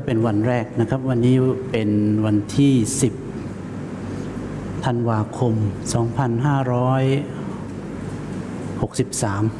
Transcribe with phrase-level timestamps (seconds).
[0.00, 1.34] ก็เป็นวันแรกนะครับ วันนี้
[1.72, 1.90] เป็น
[2.26, 2.72] วันที่
[3.94, 5.54] 10ธันวาคม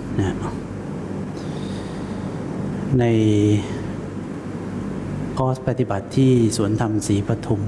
[0.05, 0.37] 2563นะ
[3.01, 3.05] ใน
[5.39, 7.61] คอร์สปฏิบัติที่สวนธรรมศรีปทุม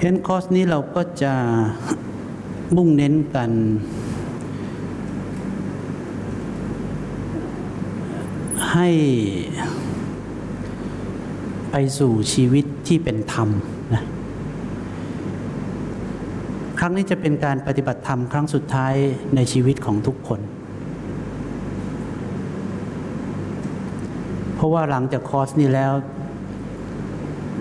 [0.00, 1.34] เห็นคอร์สนี้เราก็จะ
[2.76, 3.50] มุ่งเน้นกัน
[8.72, 8.88] ให้
[11.72, 13.48] ไปสู่ชีวิตที่เป็นธรรม
[13.94, 14.02] นะ
[16.78, 18.94] ครั้งนี้จะเป็นการปฏิบัติธรรมครั้งสุดท้าย
[19.34, 20.40] ในชีวิตของทุกคน
[24.54, 25.92] เพราะว่าหลังจากคอร์สนี้แล้ว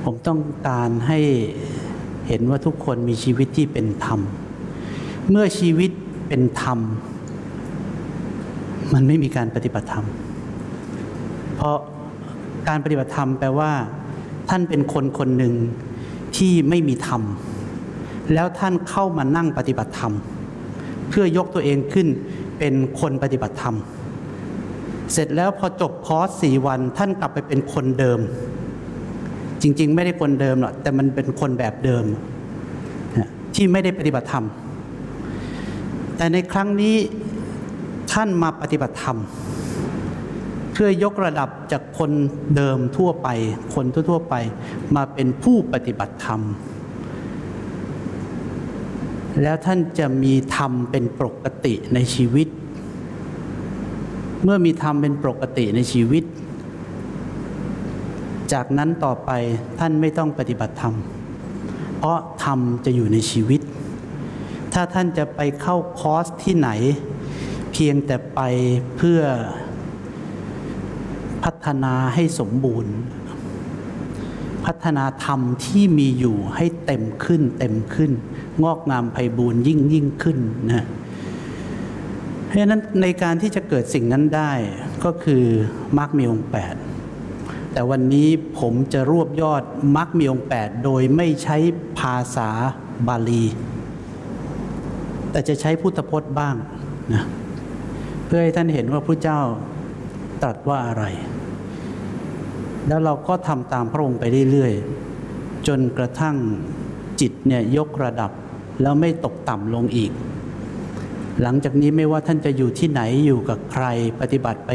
[0.04, 1.20] ผมต้องการให้
[2.28, 4.20] เห็นว่าทุกคนมีชีวิตที่เป็นธรรม
[5.30, 5.92] เมื่อชีวิต
[6.28, 6.80] เป็นธรรม
[8.94, 10.06] มันไม่มีการปฏิบัติธรรม
[11.56, 11.78] เพราะ
[12.70, 13.72] การปฏิบัติธรรมแปลว่า
[14.54, 15.54] ท่านเป็นคนคนหนึ่ง
[16.38, 17.22] ที่ไม่มีธรรม
[18.34, 20.14] แล้วท่านเข้ามานั่งปฏิบัติธรรม
[21.10, 22.08] เพื่อยกตัวเองขึ้น
[22.60, 23.76] เป็นคนปฏิบัติธรรม
[25.14, 28.20] เสร็จแล้วพอจบคอร์สสี่วันท่านกลับไปเป็นคนเดิม
[29.62, 32.06] จริง ๆ ไม่ได้คนเดิมหรอกแต่มันเป็นคนแบบเดิม
[33.56, 34.46] ที่ไม่ได้ปฏิบัติธรรม
[36.18, 36.96] แต่ในครั้งนี้
[38.12, 42.12] ท่านมาปฏิบัติธรรมเพื่อยกระดับจากคน
[42.56, 43.28] เดิมทั่วไป
[43.76, 44.36] คนทั่วๆไป
[44.96, 46.42] มาเป็นผู้ปฏิบัติธรรม
[49.42, 52.48] แล้วท่านจะมีธรรมเป็นปกติในชีวิต
[54.44, 56.24] เมื่อมีธรรมเป็นปกติในชีวิต
[58.54, 59.32] จากนั้นต่อไป
[59.80, 60.96] ท่านไม่ต้องปฏิบัติธรรม
[61.98, 63.62] เพราะธรรมจะอยู่ในชีวิต
[64.74, 66.70] ถ้าท่านจะไปเข้าคอร์สที่ไหน
[67.72, 68.40] เพียงแต่ไป
[68.98, 69.22] เพื่อ
[71.52, 72.96] พัฒนาให้สมบูรณ์
[74.66, 78.12] พัฒนาธรรมที่มีอยู่ให้เต็มขึ้นเต็มขึ้น
[78.64, 80.86] งอกงามไพบูรณ์ยิ่งยิ่งขึ้นนะ
[82.46, 84.52] เพราะฉะนั้นในการที่จะเกิดสิ่งนั้นได้
[85.04, 85.44] ก็คือ
[85.98, 86.76] มรรคมีองค์แปด
[87.74, 88.30] แต่วันนี้
[88.60, 89.64] ผมจะรวบยอด
[89.98, 91.58] มรรคมีองค์แปดโดยไม่ใช้
[92.00, 92.50] ภาษา
[93.08, 93.46] บาลี
[95.32, 96.56] แต่จะใช้พุทธพจน์บ้าง
[97.14, 97.24] นะ
[98.26, 99.40] เพื่อให้ท่านเห็นว่าพระเจ้า
[100.44, 101.04] ตรัสว่าอะไร
[102.88, 106.36] แล้วเราก็ทำตามพระองค์ไปเรื่อยๆ จนกระทั่ง
[107.22, 108.32] จิตเนี่ยยกระดับ
[108.82, 110.12] แล้วไม่ตกต่ำลงอีก
[111.42, 113.86] หลังจากนี้ไม่ว่าท่านจะอยู่ที่ไหนอยู่กับใคร
[114.20, 114.72] ปฏิบัติไป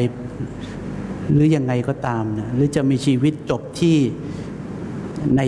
[1.32, 3.96] หรือยังไงก็ตามนะหรือจะมีชีวิตจบที่
[5.36, 5.40] ใน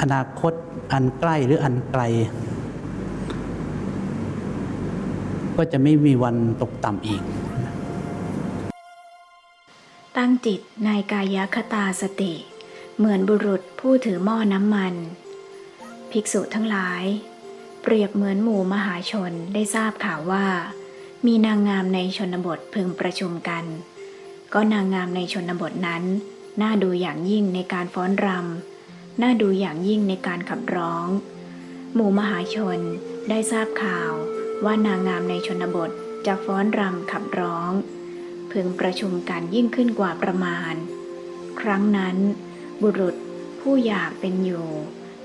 [0.00, 0.52] อนาคต
[0.92, 2.02] อันใกล้หรืออันไกล
[5.56, 7.22] ก็จะไม่มีวันตกต่ำอีก
[10.22, 12.34] ตั้งจิตในกายคตาสติ
[12.96, 14.94] เหมือนบุรุษผู้ถือหม้อน้ำมัน
[16.10, 17.02] ภิกษุทั้งหลาย
[17.82, 20.46] เปรียบเหมือนหมู่มหาชนได้ทราบข่าวว่า
[21.26, 23.64] มีนางงามในชนบทพึงประชุมกัน
[24.54, 26.04] ก็นางงามในชนบทนั้น
[26.62, 31.06] น่าดูอย่างยิ่งในการฟ้อนรำน่าดูอย่างยิ่งในการขับร้อง
[31.94, 32.78] หมู่มหาชน
[33.28, 34.12] ได้ทราบข่าว
[34.64, 35.90] ว่านางงามในชนบท
[36.26, 37.72] จะฟ้อนรำขับร้อง
[38.58, 40.74] พึงประชุมกันยิ่งขึ้นกว่าประมาณ
[41.60, 42.16] ครั้งนั้น
[42.82, 43.16] บุรุษ
[43.60, 44.68] ผู้อยากเป็นอยู่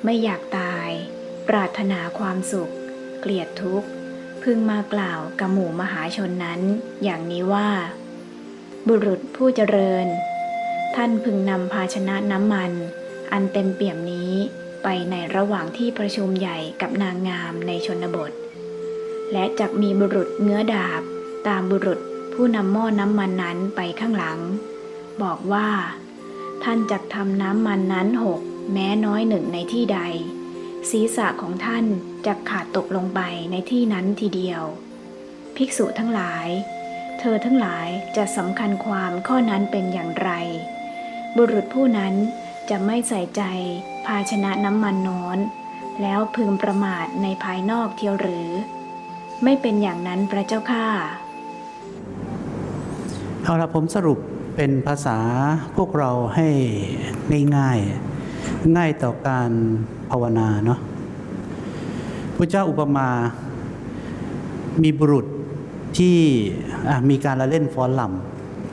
[0.04, 0.90] ไม่อยากตาย
[1.48, 2.74] ปรารถนาความสุข
[3.20, 3.88] เกลียดทุกข์
[4.44, 6.62] พึงมากล่าวกับหมู่มหาชนนั้น
[7.04, 7.70] อย่างนี้ว่า
[8.88, 10.08] บุรุษผู้เจริญ
[10.96, 12.72] ท่านพึงนำภาชนะน้ำมัน
[13.32, 14.34] อันเต็มเปี่ยมนี้
[14.84, 18.32] ไปในระหว่างที่ประชุมใหญ่กับนางงามในชนบท
[19.32, 21.02] และจักมีบุรุษเงื้อดาบ
[21.48, 22.00] ตามบุรุษ
[22.34, 24.40] ผู้นำหม้อน้ำมันนั้นไปข้างหลัง
[25.24, 25.70] บอกว่า
[26.64, 28.42] ท่านจักทำน้ำมันนั้นหก
[28.74, 30.00] แม้น้อยหนึ่งในที่ใด
[30.90, 31.86] ศีรษะของท่าน
[32.26, 33.20] จะขาดตกลงไป
[33.52, 34.62] ในที่นั้นทีเดียว
[35.56, 36.48] ภิกษุทั้งหลาย
[37.20, 37.88] เธอทั้งหลาย
[38.18, 40.32] จะสำคัญความข้อนั้นเป็นอย่างไร
[41.36, 42.14] บุรุษผู้นั้น
[42.70, 43.44] จะไม่ใส่ใจ
[44.06, 45.38] ภาชนะน้ำมันน้อน
[46.02, 48.50] แล้วพึงประมาทในภายนอกเทียวหรือ
[49.44, 50.88] ไม่เป็นอย่างนั้นพระเจ้าข้า
[53.44, 54.20] เอาละผมสรุป
[54.56, 55.18] เป็นภาษา
[55.78, 56.48] พวกเราให้
[57.58, 59.52] ง่ายๆง่ายต่อการ
[60.10, 60.80] ภาวนาเนาะ
[62.38, 63.08] พระเจ้าอุปมา
[64.84, 65.26] มีบุรุษ
[65.98, 66.18] ที่
[67.10, 68.02] มีการละเล่นฟ้อนล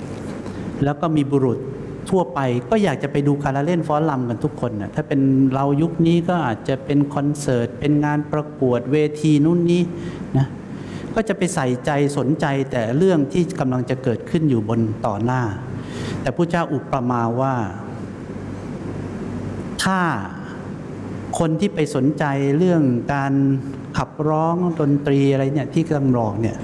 [0.07, 1.59] ำแล้วก็มีบุรุษ
[2.11, 2.41] ทั่วไป
[2.71, 5.21] ก็อยากจะไปดูการละเล่นฟ้อนลำกันทุกคนนะถ้าเป็น
[5.55, 9.83] เรายุคนี้ก็อาจจะเป็นคอนเสิร์ต เป็นงานประกวดเวทีนู่นนี่
[10.37, 10.47] นะ
[11.15, 15.43] ก็จะไปใส่ใจสนใจแต่เรื่องที่กำลังจะเกิดขึ้นอยู่บนต่อหน้า
[16.21, 17.55] แต่พระเจ้าอุปมาว่า
[19.83, 20.01] ถ้า
[21.39, 22.25] คนที่ไปสนใจ
[22.59, 22.83] เรื่อง
[23.15, 23.33] การ
[23.99, 26.57] ขับร้องดนตรีอะไรเนี่ยที่กำลังร้องเนี่ย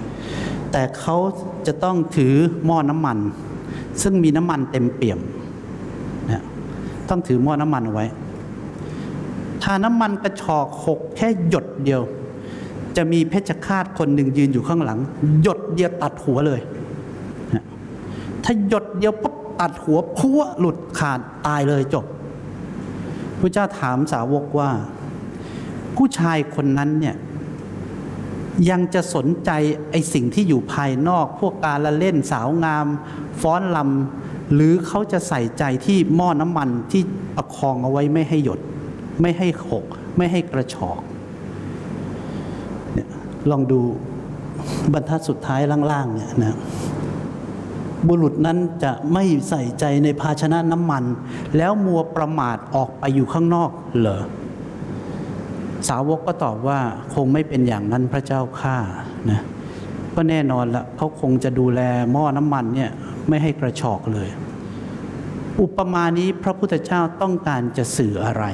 [0.73, 1.17] แต่เขา
[1.67, 2.35] จะต้องถือ
[2.67, 3.19] หม้อน้ำมัน
[4.03, 5.19] ซึ่งมีน้ำมันเต็มเปี่ยม
[6.31, 6.43] นะ
[7.09, 8.07] ต้องถือหม้อน้ำมันเอาไว้
[9.63, 12.03] ถ้าน้ำมันกระชอกหกแค่หยดเดียว
[12.97, 14.99] จะมีเพชฌฆาตคนหนึ่งยืนอยู่ข้างหลัง
[15.43, 16.61] หยดเดียวตัดหัวเลย
[18.45, 22.05] ถ้าหยดเดียวปุ๊บตัดหัวพัวหลุดขาดตายเลยจบ
[23.41, 24.71] พระเจ้าถามสาวกว่า
[25.97, 27.17] ผู้ชายคนนั้นเนี่ย
[28.71, 29.51] ยังจะสนใจ
[29.91, 32.87] ไอ้สิ่งที่อยู่ภายนอก พวกการละเล่นสาวงาม
[33.41, 37.03] ฟ้อนลำหรือเขาจะใส่ใจที่หม้อน้ำมันที่
[37.37, 38.61] ประคองเอาไว้ไม่ให้หยด
[39.21, 39.85] ไม่ให้หก
[40.17, 41.01] ไม่ให้กระชอก
[43.51, 43.81] ลองดู
[44.93, 45.61] บรรทัดสุดท้าย
[45.93, 46.57] ล่างๆเนี่ยนะ
[48.09, 51.05] บุรุษนั้นจะไม่ใส่ใจในภาชนะน้ำมัน
[51.57, 54.23] แล้วมัวประมาทออกไปอยู่ข้างนอกเหรอ
[55.89, 56.79] สาวกก็ตอบว่า
[57.15, 58.77] คงไม่เป็นอย่างนั้นพระเจ้าข้า
[59.31, 59.41] นะ
[60.15, 61.81] ก็แน่นอนละเขาคงจะดูแล
[62.13, 62.91] หม้อน้ำมันเนี่ย
[63.29, 64.29] ไม่ให้กระชอกเลย
[65.63, 68.45] อุปมานี้พระพุทธเจ้าต้องการจะสื่ออะไร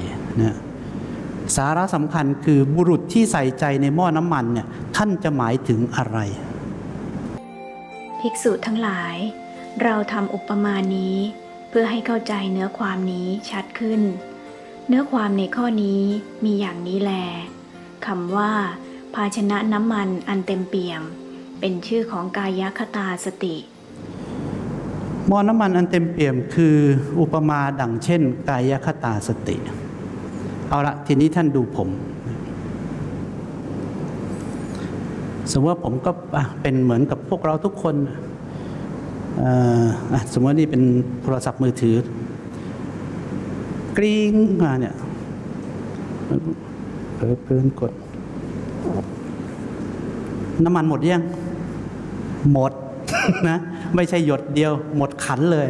[0.41, 0.57] นะ
[1.57, 4.67] สาระสำคัญคือบุรุษที่ใส่ใจในหม้อน้ำมันเนี่ย
[4.97, 6.19] ท่านจะหมายถึงอะไร
[8.21, 9.17] ภิกษุทั้งหลาย
[9.83, 11.17] เราทำอุปมานี้
[11.69, 14.01] เพื่อให้เข้าใจเนื้อความนี้ชัดขึ้น
[14.89, 16.03] เนื้อความในข้อนี้
[16.45, 17.13] มีอย่างนี้แล
[18.07, 18.53] คำว่า
[19.15, 21.03] ภาชนะน้ำมันอันเต็มเปี่ยม
[21.61, 23.57] เป็นชื่อของกายคตาสติ
[25.29, 26.77] หม้อน้ำมันอันเต็มเปี่ยมคือ
[27.21, 29.57] อุปมาดังเช่น กายคตาสติ
[30.71, 31.89] เอาละทีนี้ท่านดูผม
[35.53, 36.11] สมมติว่าผมก็
[36.63, 37.95] เป็นเหมือนกับพวกเราทุกคน
[40.33, 40.83] สมมติว่านี่เป็น
[41.23, 41.97] โทรศัพท์มือถือ
[43.97, 44.33] กริ้ง
[44.63, 44.95] มาเนี่ย
[47.15, 47.93] เพิ่เพิ่นกด
[50.65, 51.23] น้ำมันหมดยัง
[52.53, 52.73] หมด
[53.49, 53.59] นะ
[53.95, 55.69] ไม่ใช่หยดเดียว หมดขันเลย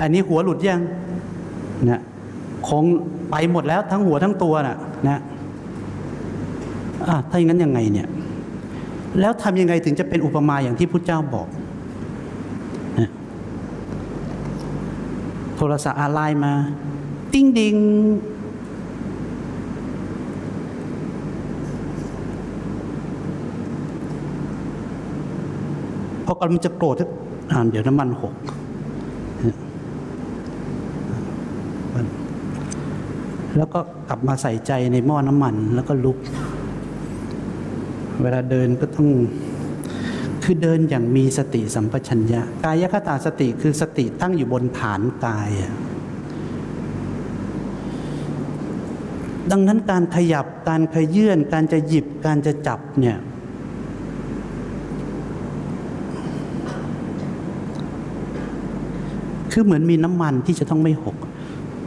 [0.00, 0.80] อันนี้หัวหลุดยัง
[1.90, 2.11] นะค
[2.82, 2.84] ง
[3.30, 4.76] ไปหมดแล้วทั้งหัวทั้งตัวน่ะ
[5.08, 8.08] นะะถ้าอย่างนั้นยังไงเนี่ย
[9.20, 11.46] แล้วทำยังไงถึงจะเป็นอุปมาอย่างที่พุทธเจ้าบอก
[12.98, 13.10] นะ
[15.56, 16.52] โทรศัพท์อาไลน์มา
[17.32, 17.76] ติ้งดิง
[26.26, 26.96] พอกำลังจะโกรธ
[27.50, 28.32] อ่าเดี๋ยวน้ำมันหก
[31.94, 32.06] มัน
[33.56, 36.18] แล้วก็กลับมาใส่ใจในหม้อน้ำมันแล้วก็ลุก
[38.22, 39.08] เวลาเดินก็ต้อง
[40.44, 45.50] คือเดินอย่างมีสติสัมปชัญญะ กายคตาสติคือสติตั้งอยู่บนฐานกาย
[49.50, 53.18] ดังนั้นการขยับการขยื่นการจะหยิบการจะจับเนี่ย
[59.52, 61.16] คือเหมือนมีน้ำมันที่จะต้องไม่หก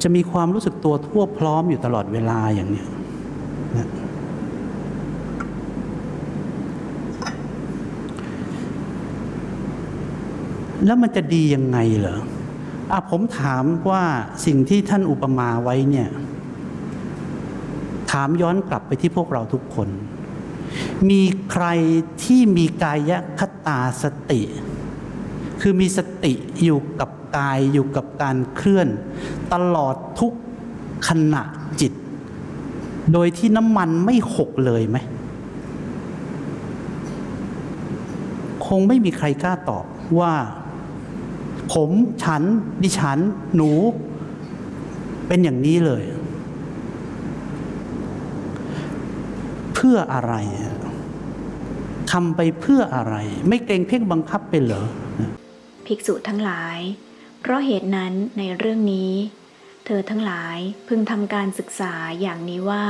[0.04, 2.84] จะมีความรู้สึกตัวทั่วพร้อมอยู่ตลอดเวลาอย่างนี้
[3.78, 3.88] นะ
[10.86, 12.20] แล้วมันจะดียังไงเหรอ
[12.92, 14.04] อะผมถามว่า
[14.46, 16.10] สิ่งที่ท่านอุปมาไว้เนี่ย
[18.12, 19.90] ถามย้อนกลับไปที่พวกเราทุกคน
[21.10, 21.22] มี
[21.52, 21.66] ใคร
[22.24, 24.42] ที่มีกายคตาสติ
[25.62, 26.34] คือมีสติ
[26.64, 28.88] อยู่กับกายอยู่กับการเคลื่อน
[29.56, 30.34] ตลอดทุก
[31.08, 31.44] ขณะ
[31.82, 31.94] จิต
[33.14, 34.98] โดยที่น้ำมันไม่หกเลยไหม
[38.68, 39.86] คงไม่มีใครกล้าตอบ
[40.20, 40.34] ว่า
[41.74, 41.90] ผม
[42.24, 42.44] ฉัน
[42.84, 43.20] ดิฉัน
[43.56, 43.72] หนู
[45.28, 46.04] เป็นอย่างนี้เลย
[49.74, 50.34] เพื่ออะไร
[52.12, 53.16] ทำไปเพื่ออะไร
[53.48, 54.86] ไม่เกรงเพ่งบังคับไปเหรอ
[55.86, 56.80] ภิกษุทั้งหลาย
[57.42, 59.12] เพราะเหตุนั้นในเรื่องนี้
[59.86, 62.86] เธอทั้งหลายพึงทำการศึกษาอย่างนี้ว่า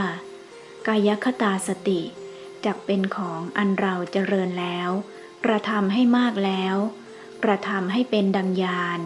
[0.88, 2.02] กายคตาสติ
[2.66, 4.90] จักเป็นของอันเราเจริญแล้ว
[5.46, 6.76] กระทำให้มากแล้ว
[7.44, 9.00] กระทำให้เป็นดังยาน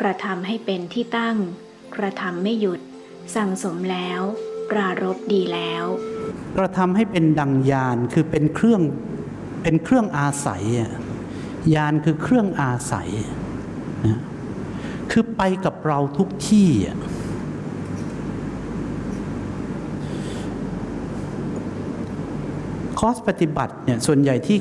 [0.00, 1.36] กระทำให้เป็นที่ตั้ง
[1.96, 2.80] กระทำไม่หยุด
[3.34, 4.20] สั่งสมแล้ว
[4.70, 5.84] ปรารบดีแล้ว
[6.56, 8.82] กระทำให้เป็นดังยานคือเป็นเครื่อง
[9.62, 10.64] เป็นเครื่องอาศัย
[11.74, 13.10] ยานคือเครื่องอาศัย
[14.06, 14.20] นะ
[15.10, 16.98] คือไปกับเราทุกที่อะ
[22.98, 24.58] คอร์สปฏิบัติเนี่ยส่วนใหญ่ที่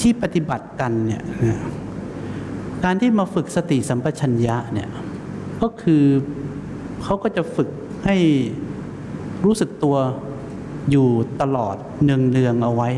[0.00, 1.22] ที่ปฏิบัติกันเนี่ย
[2.84, 4.88] การที่มาฝึกสติสัมปชัญญะเนี่ย
[5.62, 6.04] ก็คือ
[7.02, 7.68] เขาก็จะฝึก
[8.04, 8.16] ให้
[9.44, 9.96] รู้สึกตัว
[10.90, 11.08] อยู่
[11.40, 12.90] ตลอดเนืองๆเอาไว้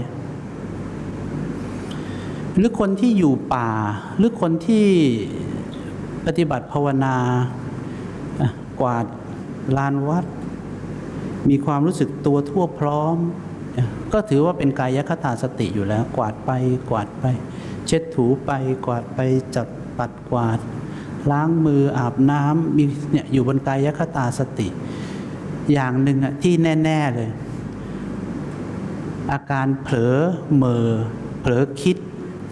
[2.56, 3.68] หรือคนที่อยู่ป่า
[4.16, 4.86] หรือคนที่
[6.26, 7.16] ปฏิบัติภาวนา
[8.80, 9.06] กวาด
[9.76, 10.24] ลานวัด
[11.48, 13.16] มีความรู้สึกตัวทั่วพร้อม
[14.12, 16.50] ก็ถือว่าเป็นกายคตาสติอยู่แล้ว กวาดไป
[16.90, 17.24] กวาดไป
[17.86, 18.50] เช็ดถูไป
[18.86, 19.20] กวาดไป
[19.56, 20.58] จัดปัดกวาด
[21.30, 24.68] ล้างมืออาบน้ำมีเนี่ยอยู่บนกายคตาสติ
[25.72, 27.30] อย่างหนึ่งอะที่แน่ ๆเลย
[29.32, 30.16] อาการเผลอ
[30.56, 30.88] เมอ
[31.40, 31.96] เผลอคิด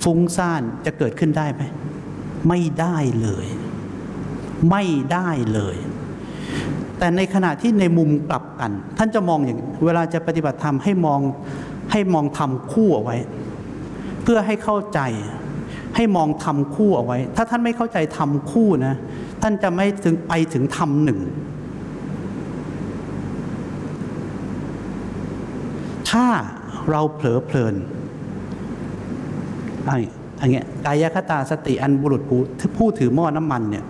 [0.03, 1.63] ฟุ้งซ่านจะเกิดขึ้นได้ไหม
[2.49, 3.47] ไม่ได้เลย
[4.71, 5.77] ไม่ได้เลย
[7.01, 11.21] แต่ในขณะที่ในมุมกลับกัน ท่านจะมองอย่างเวลาจะปฏิบัติธรรมให้มอง
[11.93, 13.17] ให้มองทำคู่เอาไว้
[14.23, 15.01] เพื่อให้เข้าใจ
[15.97, 18.95] ให้มองทำคู่เอาไว้ ถ้าท่านไม่เข้าใจทำคู่นะ
[19.43, 21.21] ท่านจะไม่ถึงไปถึงทำหนึ่ง
[26.11, 26.27] ถ้า
[26.91, 27.75] เราเผลอเพลิน
[29.87, 29.99] ไอ้
[30.41, 32.41] อันเงี้ยกายคตาสติอันบุรุษผู้
[32.77, 33.85] ผู้ถือหม้อน้ำมันเนี่ย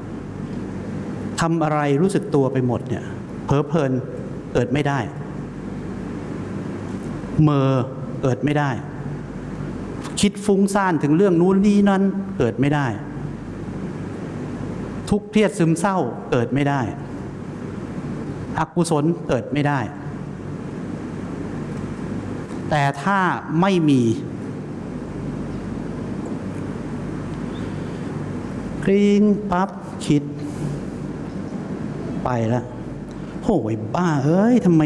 [1.41, 3.05] ทำอะไรรู้สึกตัวไปหมดเนี่ย
[3.45, 3.91] เผลอเพลิน
[4.53, 4.99] เกิดไม่ได้
[7.43, 7.71] เมอ
[8.23, 8.71] เกิดไม่ได้
[10.21, 12.03] คิดฟุ้งซ่านถึงเรื่องนู้นนี้นั้น
[12.39, 12.87] เกิดไม่ได้
[15.11, 15.97] ทุกข์เครียดซึมเศร้า
[16.31, 16.81] เกิดไม่ได้
[18.59, 19.81] อกุศลเกิดไม่ได้
[22.71, 23.19] แต่ถ้า
[23.61, 24.03] ไม่มี
[28.85, 29.71] กรีงปั๊บ
[32.33, 32.65] ไปแล้ว
[33.43, 34.83] โอ้ยบ้า เอ้ยทำไม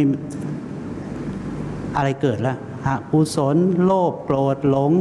[1.96, 4.92] อะไรเกิดล้วอกุศลโลภโกรธหลง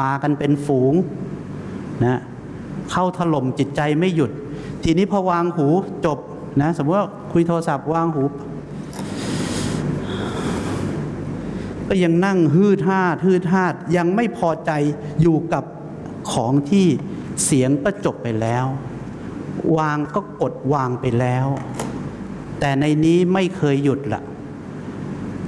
[0.00, 0.94] มากันเป็นฝูง
[2.04, 2.20] นะ
[2.90, 4.30] เข้าถล่มจิตใจไม่หยุด
[4.82, 5.68] ทีนี้พอวางหู
[6.06, 6.18] จบ
[6.62, 8.22] นะ สมมติว่าคุยโทรศัพท์วางหู
[11.88, 14.70] ก็ยังนั่งฮืดฮาดฮืดฮาดยังไม่พอใจ
[15.22, 15.64] อยู่กับ
[16.32, 16.86] ของที่
[17.44, 18.66] เสียงก็จบไปแล้ว
[19.76, 21.46] วางก็กดวางไปแล้ว
[22.60, 24.22] แต่ในนี้ไม่เคยหยุดละ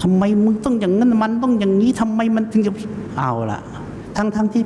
[0.03, 2.73] ทำไมมึงต้องอย่างนั้นมันต้องอย่างนี้ทำไมมันถึงจะ
[3.19, 3.61] เอาละ
[4.17, 4.63] ทั้งทั้งที่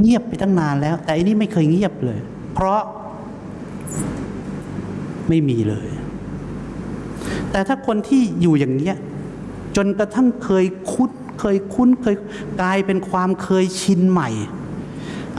[0.00, 2.18] เงียบไปตั้งนานแล้ว แต่อันนี้ไม่เคยเงียบเลย
[2.54, 2.82] เพราะ
[5.28, 5.88] ไม่มีเลย
[7.50, 8.96] แต่ถ้าคนที่อยู่อย่างเนี้ย
[9.76, 12.16] จนกระทั่งเคยคุ้นเคยคุ้นเคย
[12.60, 14.30] กลายเป็นความเคยชินใหม่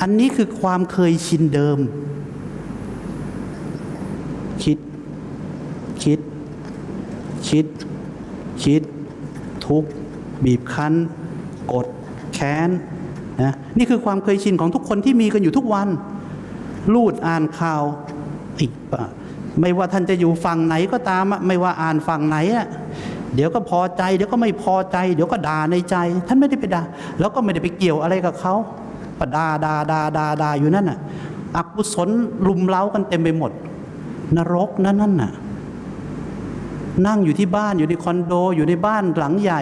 [0.02, 1.78] อันนี้คือความเคยชินเดิม
[4.64, 4.78] คิด
[6.04, 6.20] คิด
[7.50, 7.66] คิด
[8.64, 8.82] คิด
[9.68, 9.84] ทุก
[10.46, 10.94] บีบคั้น
[11.74, 11.88] กด
[12.34, 12.70] แค้น
[13.42, 15.88] นะนี่คือความเคยชินของทุกคนที่มีกันอยู่ทุกวัน
[16.94, 17.84] ลูดอ่านข่าว
[18.60, 19.04] อีกปะ
[19.62, 22.68] ไม่ว่าท่านจะอยู่ฝั่งไหนก็ตาม ไม่ว่าอ่านฝั่งไหนอะ
[23.36, 25.96] เดี๋ยวก็พอใจ เดี๋ยวก็ไม่พอใจ เดี๋ยวก็ด่าในใจ
[26.28, 26.84] ท่านไม่ได้ไปด่า
[27.20, 28.54] แล้วก็ไม่ได้ไปเกี่ยวอะไรกับเขา
[29.24, 31.00] ก็ดาดาดาดาดาอยู่นั่นน่ะ
[31.56, 32.10] อกุศล
[32.48, 33.52] ลุมเล้ากันเต็มไปหมด
[34.38, 35.32] นรกนั่นนั่นน่ะ
[37.08, 39.62] นั่งอยู่ที่บ้านอยู่ในคอนโด อยู่ในบ้านหลังใหญ่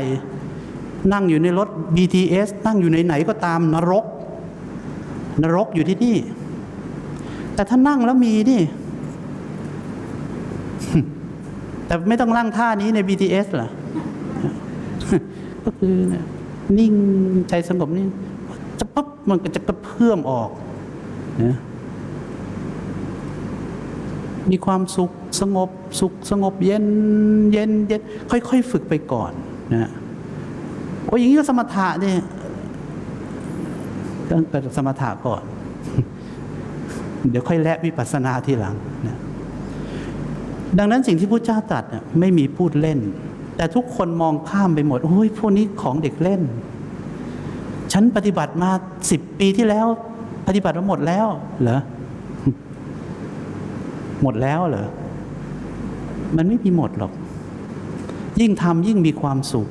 [1.11, 4.05] นั่งอยู่ในรถ BTS นั่งอยู่ไหนๆก็ตามนรก
[5.43, 6.17] นรกอยู่ที่นี่
[7.53, 8.61] แต่ถ้านั่งแล้วมีนี่
[11.85, 13.69] แต่ไม่ต้องนั่งท่านี้ใน BTS เหรอ
[15.65, 15.95] ก็คือ
[16.77, 16.93] นิ่ง
[17.49, 18.30] ใจสงบนี่จะปั๊บ
[19.29, 20.49] มันก็จะกระเพื่อมออก
[21.43, 21.57] นะ
[24.51, 25.11] มีความสุข
[25.41, 26.85] สงบสุขสงบเย็น
[27.51, 28.01] เย็นเย็น
[28.31, 29.31] ค่อย ๆ ฝึกไปก่อน
[29.73, 29.91] นะ
[31.05, 32.19] โอ้ยอย่างนี้ก็สมถะเนี่ย
[34.29, 35.41] ก็เกิดสมถะก่อน
[37.29, 38.75] เดี๋ยวค่อยแลกวิปัสสนาทีหลัง
[39.07, 39.17] นะ
[40.77, 41.83] ดังนั้นสิ่งที่พระเจ้าตรัส
[42.19, 42.99] ไม่มีพูดเล่น
[43.55, 46.41] แต่ทุกคนมองข้ามไปหมดโอ้ยพวกนี้ของเด็กเล่น
[47.91, 48.71] ฉันปฏิบัติมา
[49.11, 49.87] สิบปีที่แล้ว
[50.47, 51.27] ปฏิบัติมาหมดแล้ว
[51.61, 51.79] เหรอ
[54.21, 54.87] หมดแล้วเหรอ
[56.35, 57.11] มันไม่มีหมดหรอก
[58.39, 59.67] ยิ่งทำยิ่งมีความสุข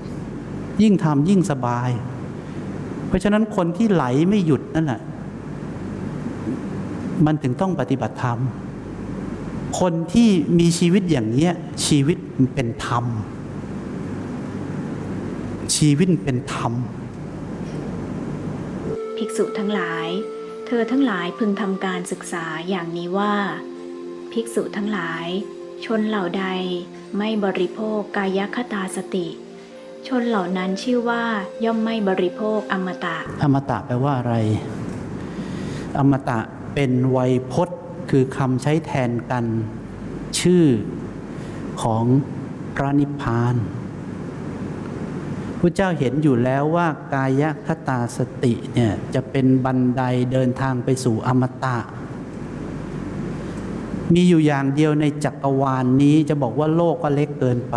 [0.83, 1.91] ยิ่งทำยิ่งสบาย
[3.07, 5.01] เพราะฉะนั้นคนที่ไหลไม่หยุดนั่นแหละ
[7.27, 8.39] มันถึงต้องปฏิบัติธรรม
[9.81, 11.53] คนที่มีชีวิตอย่างเนี้ย
[11.87, 12.17] ชีวิต
[12.55, 13.05] เป็นธรรม
[15.77, 16.73] ชีวิตเป็นธรรม
[19.23, 20.09] ภิกษุทั้งหลาย
[20.67, 23.35] เธอทั้งหลายพึงทำการศึกษาอย่างนี้ว่า
[24.33, 25.27] ภิกษุทั้งหลาย
[25.85, 26.47] ชนเหล่าใด
[27.19, 29.29] ไม่บริโภคกายคตาสติ
[30.09, 31.25] ชนเหล่านั้นชื่อว่า
[31.65, 34.35] ย่อมไม่บริโภคอมตะ อมตะแปลว่าอะไร
[35.99, 36.39] อมตะ
[36.75, 37.79] เป็นไวยพจน์
[38.11, 39.45] คือคำใช้แทนกัน
[40.41, 40.65] ชื่อ
[41.83, 42.05] ของ
[42.77, 43.57] พระนิพพาน
[45.61, 50.03] พระเจ้าเห็นอยู่แล้วว่ากายคตาสติเนี่ยจะเป็นบันได
[50.33, 51.79] เดินทางไปสู่อมตะ
[54.15, 57.77] มีอยู่อย่างเดียวในจักรวาลนนี้จะบอกว่าโลกก็เล็กเกินไป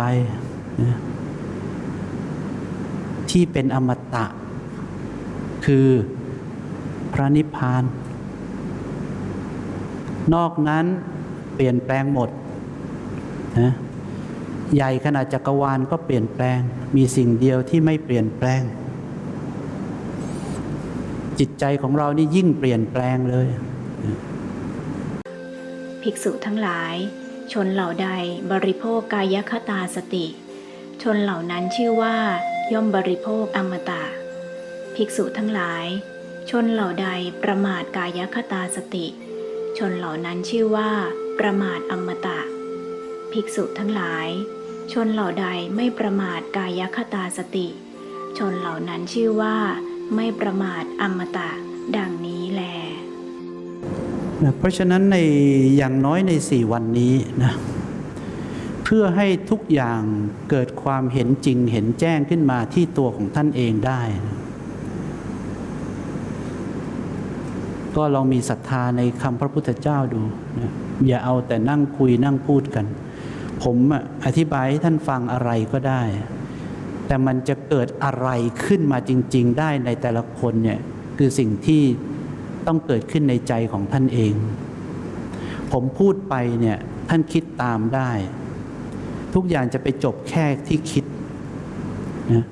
[3.30, 4.26] ที่เป็นอมตะ
[5.66, 5.88] คือ
[7.12, 7.84] พระนิพพาน
[10.34, 10.84] นอกนั้น
[11.54, 12.28] เปลี่ยนแปลงหมด
[13.60, 13.72] นะ
[14.74, 16.60] ใหญ่ขนาดจักรวาลก็เปลี่ยนแปลง
[16.96, 18.62] มีสิ่งเดียวที่ไม่เปลี่ยนแปลง
[21.38, 23.48] จิตใจของเรานี่ยิ่งเปลี่ยนแปลงเลย
[26.02, 26.94] ภิกษุทั้งหลาย
[27.52, 28.08] ชนเหล่าใด
[28.52, 30.26] บริโภคกายคตาสติ
[31.02, 32.16] ชนเหล่านั้นชื่อว่า
[32.72, 34.02] ย่อมบริโภคอมตะ
[34.94, 35.86] ภิกษุทั้งหลาย
[36.50, 37.08] ชนเหล่าใด
[37.42, 39.06] ประมาทกายคตาสติ
[39.78, 40.90] ชนเหล่านั้นชื่อว่า
[41.38, 42.38] ประมาทอมตะ
[43.34, 44.28] ภิกษุทั้งหลาย
[44.92, 47.68] ชนเหล่าใดไม่ประมาทกายคตาสติ
[48.38, 49.56] ชนเหล่านั้นชื่อว่า
[50.14, 51.50] ไม่ประมาทอมตะ
[51.96, 52.62] ดังนี้แล
[54.42, 55.16] นะเพราะฉะนั้นใน
[55.76, 57.52] อย่างน้อยในสี่วันนี้นะ
[58.84, 60.00] เพื่อให้ทุกอย่าง
[60.50, 64.38] เกิดความเห็นจริงเห็นแจ้งขึ้นมาที่ตัวของท่านเองได้นะ
[67.96, 70.20] ก็ลองมีศรัทธาในคำพระพุทธเจ้าดู
[70.58, 70.70] นะ
[71.06, 72.86] อย่าเอาแต่นั่งคุยนั่งพูดกัน
[73.64, 73.78] ผม
[74.24, 76.02] อธิบายให้ท่านฟังอะไรก็ได้
[77.06, 78.28] แต่มันจะเกิดอะไร
[78.64, 80.80] ขึ้นมาจริง ๆ ได้ในแต่ละคนเนี่ย
[81.18, 81.82] คือสิ่งที่
[82.66, 84.34] ต้องเกิดขึ้นในใจของท่านเอง
[85.72, 88.10] ผมพูดไปเนี่ยท่านคิดตามได้
[89.34, 91.04] ทุกอย่างจะไปจบแค่ที่คิด
[92.32, 92.44] นะ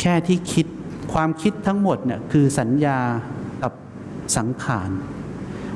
[0.00, 0.66] แค่ที่คิด
[1.12, 2.98] ความคิดทั้งหมดเนี่ยคือสัญญา
[3.62, 3.72] กับ
[4.36, 4.90] สังขาร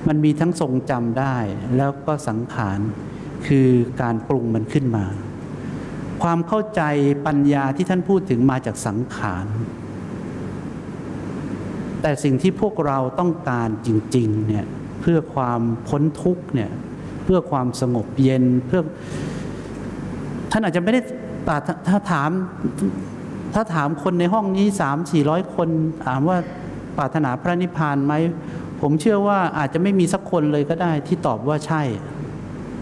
[0.08, 1.36] มันมีทั้งทรงจำได้
[1.76, 2.80] แล้วก็สังขาร
[3.46, 3.68] คือ
[4.02, 5.04] การปรุงมันขึ้นมา
[6.22, 6.82] ความเข้าใจ
[7.26, 9.46] ปัญญาที่ท่านพูดถึงมาจากสังขาร
[12.02, 14.66] แต่สิ่งที่พวกเราต้องการจริงๆเนี่ย
[15.00, 16.70] เพื่อความพ้นทุกข์เนี่ย
[17.24, 18.80] เพื่อความสงบเย็นเพื่อ
[20.50, 21.00] ท่านอาจจะไม่ได้
[21.46, 21.56] ปา
[21.88, 22.30] ถ้าถาม
[23.54, 25.68] ถ้าถามคนในห้องนี้สามสี่ร้อยคน
[26.06, 26.38] ถามว่า
[26.96, 28.14] ปรารถนาพระนิพพานไหม
[28.80, 31.82] ผมเชื่อว่าอาจจะไม่มีสักคนเลยก็ได้ที่ตอบว่าใช่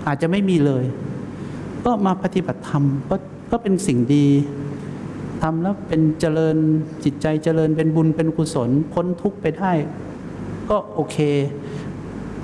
[0.08, 0.84] อาจจะไม่มีเลย
[1.84, 3.16] ก็มาปฏิบัติธรรมก็
[3.50, 4.26] ก็เป็นสิ่งดี
[5.42, 6.56] ทำแล้วเป็นเจริญ
[7.04, 9.72] จิตใจเจริญเป็นบุญเป็นกุศลพ้นทุกข์ไปได้
[10.70, 11.16] ก็โอเค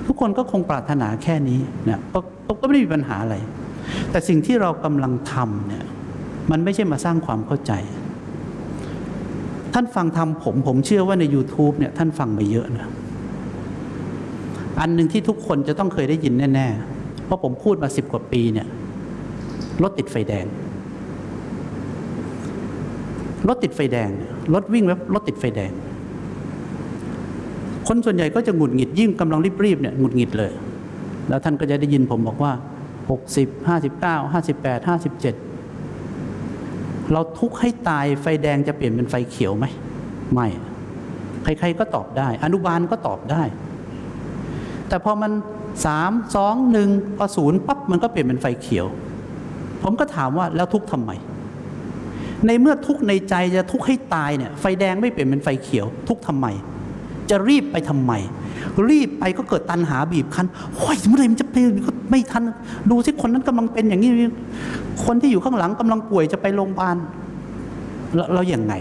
[0.05, 2.19] ทุกคนก็คงปรารถนาแค่นี้เนี่ยก็
[2.61, 3.35] ก็ไม่ได้มีปัญหาอะไร
[4.11, 5.85] แต่สิ่งที่เรากำลังทำเนี่ย
[6.51, 7.71] มันไม่ใช่มาสร้างความเข้าใจ
[9.73, 12.87] ท่านฟังทำผมผมเชื่อว่าใน YouTube เนี่ยท่านฟังไปเยอะนะ
[14.79, 16.94] อันหนึ่งที่ทุกคนจะต้องเคยได้ยินแน่ ๆ
[17.25, 18.67] เพราะผมพูดมาสิบกว่าปีเนี่ย
[19.83, 20.45] รถติดไฟแดง
[23.47, 24.09] รถติดไฟแดง
[24.53, 25.71] รถวิ่งแล้วรถติดไฟแดง
[27.87, 30.51] คนส่วนใหญ่ก็จะหงุดหงิดยิ่งกำลังรีบๆเนี่ยหงุดหงิดเลย
[31.29, 32.51] แล้วท่านก็จะได้ยินผมบอกว่า
[33.09, 39.65] 60 59 58 57 เราทุกข์ให้ตายไฟแดงจะเปลี่ยนเป็นไฟเขียวไหม
[40.33, 40.47] ไม่
[41.43, 43.43] ใครๆก็ตอบได้ อนุบาลก็ตอบได้
[44.89, 45.31] แต่พอมัน
[45.85, 48.85] สามสองหนึ่งพอศูนย์ปั๊บมันก็เปลี่ยนเป็นไฟเขียว
[49.83, 51.11] ผมก็ถามว่าแล้วทุกทำไม
[52.47, 56.47] ในเมื่อทุกในใจจะทุกให้ตายเนี่ยไฟแดงไม่เปลี่ยนเป็นไฟเขียว ทุกทำไม
[57.29, 58.13] จะรีบไปทำไม
[58.89, 61.63] รีบไปก็เกิดตันหาบีบคั้นโอ้ยเมื่อไรมันจะเป็น
[62.09, 62.43] ไม่ทัน
[62.89, 64.11] ดูสิคนนั้นกำลังเป็นอย่างนี้
[65.05, 66.95] คนที่อยู่ข้างหลังกำลังป่วยจะไปโรงพยาบาล
[68.15, 68.73] แล้วเราอย่างไง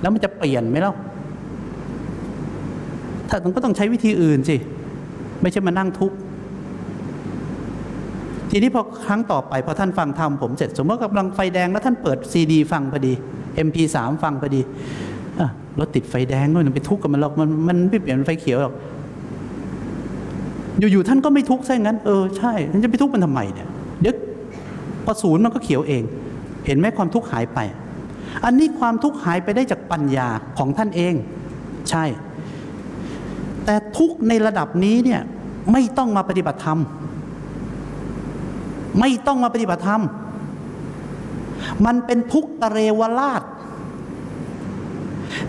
[0.00, 0.94] แล้วมันจะเปลี่ยนไหมเล่า
[3.28, 4.56] ถ้ามันก็ต้องใช้วิธีอื่นสิ
[5.42, 6.16] ไม่ใช่มานั่งทุกข์
[8.50, 13.12] ทีนี้พอครั้งต่อไปพอท่านฟังธรรมผมเสร็จ สมมติกำลังไฟแดงแล้วท่านเปิดซีดี ฟังพอดี
[13.66, 14.60] MP3 ฟังพอดี
[15.78, 18.74] รถติดไฟแดงก็ไม่ต้องไปทุกข์กับมันหรอกมันมันไม่เปลี่ยนไฟเขียวหรอก
[20.78, 23.68] อยู่ๆท่านก็ไม่ทุกข์ซะงั้นเออใช่ท่านจะไปทุกข์มันทำไมเนี่ย
[24.00, 24.14] เดี๋ยว
[25.04, 26.02] พอศูนย์มันก็เขียวเอง
[26.66, 27.58] เห็นไหมความทุกข์หายไป
[28.44, 30.28] อันนี้ความทุกข์หายไปได้จากปัญญา
[30.58, 31.14] ของท่านเอง
[31.90, 32.04] ใช่
[33.64, 35.20] แต่ทุกในระดับนี้เนี่ย
[35.72, 36.78] ไม่ต้องมาปฏิบัติธรรม
[39.00, 40.02] ไม่ต้องมาปฏิบัติธรรม
[41.86, 43.42] มันเป็นทุกตะเรวราช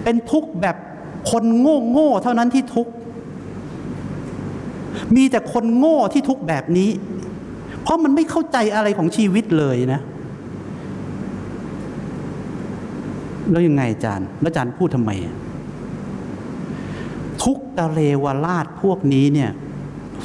[0.04, 0.76] เป็นทุกแบบ
[1.32, 2.88] คนโง่โง่เท่านั้นที่ทุก
[5.16, 6.90] มีแต่คนโง่ที่ทุกแบบนี้
[7.82, 10.02] เพราะมันไม่เข้าใจอะไรของชีวิตเลยนะ
[13.52, 15.12] แล้วยังไงอาจารย์ แล้วอาจารย์พูดทำไม
[17.44, 19.52] ทุกตะเลวราชพวกนี้เนี่ย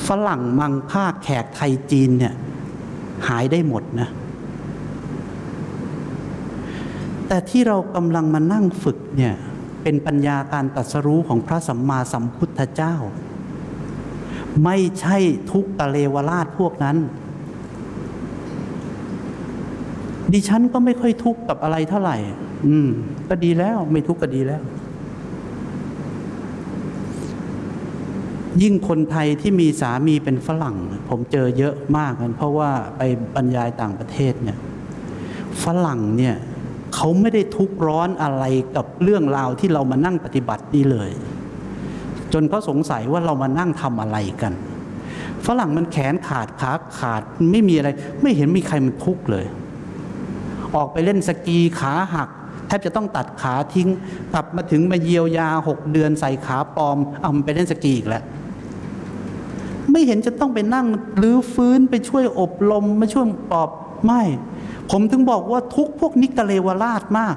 [0.07, 2.35] ฝรั่งมังค่าแขกไทยจีนเนี่ย
[3.29, 4.09] หายได้หมดนะ
[7.29, 9.35] แต่ที่เรากำลังมานั่งฝึกเนี่ย
[9.83, 12.95] เป็นปัญญาการตรัสรู้ของพระสัมมาสัมพุทธเจ้า
[14.65, 15.19] ไม่ใช่
[15.51, 16.97] ทุกตะเลวราชพวกนั้น
[20.33, 22.17] ดิฉันก็ไม่ค่อยทุกข์กับอะไรเท่าไหร่
[22.67, 22.89] อืม
[23.29, 24.63] ก็ดีแล้วไม่ทุกข์ก็ดีแล้ว
[28.63, 30.77] ยิ่งคนไทยที่มีสามีเป็นฝรั่ง
[31.09, 33.03] ผมเจอเยอะมากกันเพราะว่าไป
[33.35, 34.59] บรรยายต่างประเทศเนี่ย
[35.65, 36.37] ฝรั่งเนี่ย
[36.95, 38.45] เขาไม่ได้ทุกร้อนอะไร
[38.77, 41.11] กับเรื่องราวที่เรามานั่งปฏิบัตินี่เลย
[42.33, 44.53] จนเขาสงสัยว่าเรามานั่งทำอะไรกัน
[45.47, 47.89] ฝรั่งมันแขนขาดขาขาดไม่มีอะไร
[48.23, 49.47] ไม่เห็นมีใครมันทุกข์เลย
[50.77, 52.29] ออกไปเล่นสกีขาหัก
[52.67, 53.89] แทบจะต้องตัดขาทิ้ง
[54.33, 58.23] กลับมาถึงมาเยียวยาหกเดือนใส่ขาปลอมเอามันไปเล่นสกีอีกแล้ว
[59.99, 60.87] ไม่เห็นจะต้องไปนั่ง
[61.23, 63.71] รื้อฟื้นไปช่วยอบรมมาช่วยปอบ
[64.05, 64.23] ไม่
[64.91, 67.37] ผมถึงบอกว่าทุกพวกนิกเลวราชมาก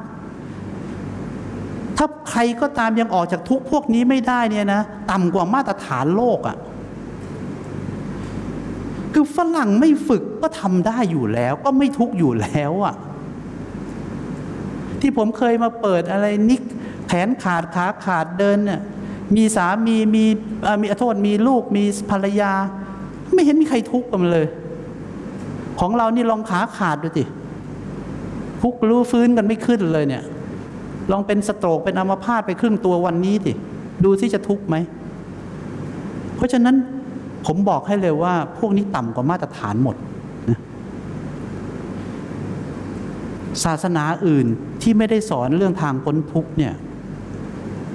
[1.97, 6.58] ถ้าใครก็ตามยังออกจากทุกพวกนี้ไม่ได้เนี่ยนะต่ำกว่ามาตรฐานโลกอะ่ะ
[9.13, 12.95] คือฝรั่งไม่ฝึกก็ทำได้อยู่แล้ว ก็ไม่ทุกอยู่แล้วอะ่ะ
[15.00, 16.62] ที่ผมเคยมาเปิดอะไรนิก
[17.08, 18.82] แขนขาดขาขาดเดินเนี่ย
[19.36, 20.26] มีสามีมี
[20.82, 22.52] มีอโทษมีลูกมีภรรยา
[23.34, 24.48] ไม่เห็นมีใครทุกข์กันเลย
[25.80, 27.24] ของเรานี่ลองขาขาดดูสิ
[28.62, 30.24] ทุกรู้ฟื้นกันไม่ขึ้นเลยเนี่ย
[31.12, 33.54] ลองเป็นสโตรกเป็นอัมพาตไปครึ่งตัววันนี้สิ
[34.04, 34.76] ดูสิจะทุกข์ไหม
[36.36, 36.76] เพราะฉะนั้น
[37.46, 39.96] ผมบอกให้เลยว่า พวกนี้ต่ำกว่ามาตรฐานหมด
[40.50, 40.60] นะ
[43.63, 44.46] ศาสนาอื่น
[44.82, 46.74] ที่ไม่ได้สอนเรื่องทางพ้นทุกข์เนี่ย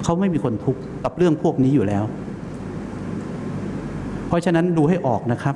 [0.03, 2.03] เขาไม่มีคนทุกข์กับเรื่องพวกนี้อยู่แล้ว
[4.27, 5.55] เพราะฉะนั้นดูให้ออกนะครับ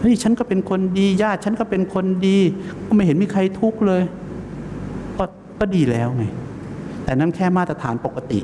[0.00, 2.38] เฮ้ยฉันก็เป็นคนดีญาติฉันก็เป็นคนดี
[2.86, 4.02] ก็ไม่เห็นมีใครทุกข์เลย
[5.18, 5.24] ก็
[5.60, 6.24] ก็ดีแล้วไง
[7.04, 8.40] แต่นั้นแค่มาตรฐานปกติ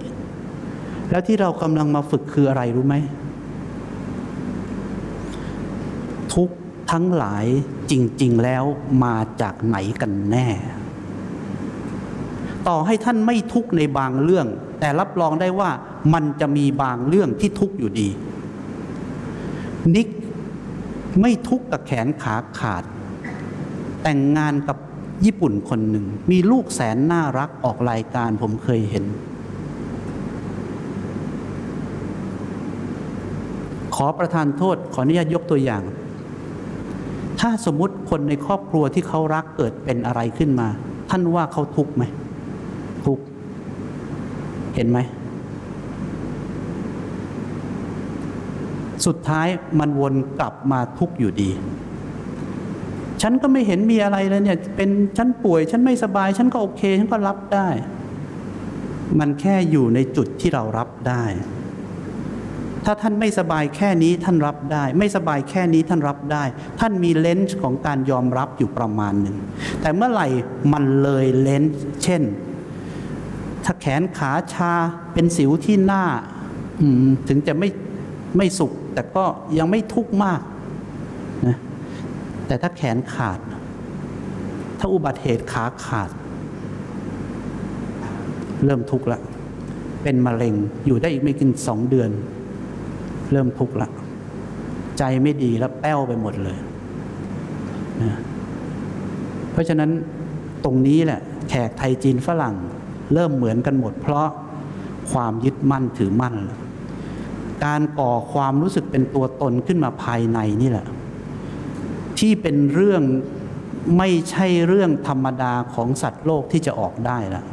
[1.11, 2.97] แล้วที่เรากำลังมาฝึกคืออะไรรู้ไหม
[6.35, 6.55] ทุกข์
[6.93, 7.45] ทั้งหลาย
[7.91, 8.65] จริง ๆ แล้ว
[9.05, 10.49] มาจากไหนกันแน่
[12.69, 14.47] ต่อให้ท่านไม่ทุกข์ในบางเรื่อง
[14.81, 15.71] แต่รับรองได้ว่า
[16.15, 18.09] มันจะมีบางเรื่องที่ทุกข์อยู่ดี
[19.95, 20.09] นิก
[21.21, 22.85] ไม่ทุกข์กับแขนขาขาด
[24.03, 24.77] แต่งงานกับ
[25.25, 29.05] ญี่ปุ่นคนหนึ่ง มีลูกแสนน่ารักออกรายการผมเคยเห็น
[33.95, 35.83] ขอประทานโทษขออนุญาตยกตัวอย่าง
[37.41, 40.69] ถ้าสมมุติคนในครอบครัวที่เขารักเกิดเป็นอะไรขึ้นมา
[41.11, 42.05] ท่านว่าเขาทุกข์ไหม
[44.77, 44.99] เห็นไหม
[49.07, 51.51] สุดท้ายมันวนกลับมาทุกอยู่ดี
[53.23, 57.69] ฉันก็ไม่เห็นมีอะไรเลยเนี่ยเป็นฉันป่วย ฉันไม่สบาย ฉันก็โอเค ฉันก็รับได้
[59.19, 61.25] มันแค่อยู่ในจุดที่เรารับได้
[62.85, 66.45] ถ้าท่านไม่สบายแค่นี้ท่านรับได้ ไม่สบายแค่นี้ท่านรับได้
[66.81, 69.37] ท่านมีเลนส์ของการยอมรับอยู่ประมาณหนึ่ง
[69.81, 70.29] แต่เมื่อไหร่
[70.73, 72.23] มันเลยเลนส์เช่น
[73.69, 74.73] ถ้าแขนขาชา
[75.15, 76.05] เป็นสิวที่หน้า
[77.29, 77.69] ถึงจะไม่
[78.37, 79.25] ไม่สุขแต่ก็
[79.59, 80.41] ยังไม่ทุกข์มาก
[81.47, 81.57] นะ
[82.47, 83.39] แต่ถ้าแขนขาด
[84.79, 86.11] ถ้าอุบัติเหตุขาขาด
[88.65, 89.21] เริ่มทุกข์ละ
[90.03, 90.55] เป็นมะเร็ง
[90.87, 92.11] อยู่ได้อีกไม่กินสองเดือน
[93.33, 93.89] เริ่มทุกข์ละ
[94.99, 96.59] ใจไม่ดีแล้วแป้วไปหมดเลย
[98.03, 98.13] นะ
[99.53, 99.91] เพราะฉะนั้น
[100.65, 102.57] ตรงนี้แหละ แขกไทยจีนฝรั่ง
[103.13, 104.29] เริ่มเหมือนกันหมด เพราะ
[105.13, 106.35] ความยึดมั่นถือมั่น
[107.65, 110.87] การก่อความรู้สึกเป็นตัวตนขึ้นมาภายในนี่แหละ
[112.19, 113.03] ที่เป็นเรื่อง
[113.99, 117.45] ไม่ใช่เรื่องธรรมดาของสัตว์โลกที่จะออกได้ละ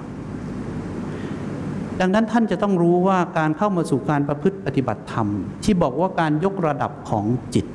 [2.00, 5.28] ดังนั้นท่านจะต้องรู้ว่าการเข้ามาสู่การประพฤติปฏิบัติธรรม
[5.64, 7.66] ที่บอกว่าการยกระดับของจิต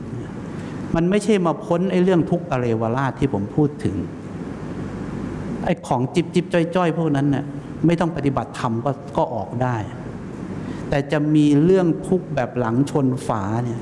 [0.94, 3.96] มันไม่ใช่มาพ้นไอ้เรื่องทุกขเรวราชที่ผมพูดถึง
[5.64, 7.44] ไอ้ของจิบจิบจ้อยจ้อยพวกนั้นเนี่ย
[7.86, 9.76] ไม่ต้องปฏิบัติธรรมก็ก็ออกได้
[10.88, 13.80] แต่จะมีเรื่องทุกข์แบบหลังชนฝาเนี่ย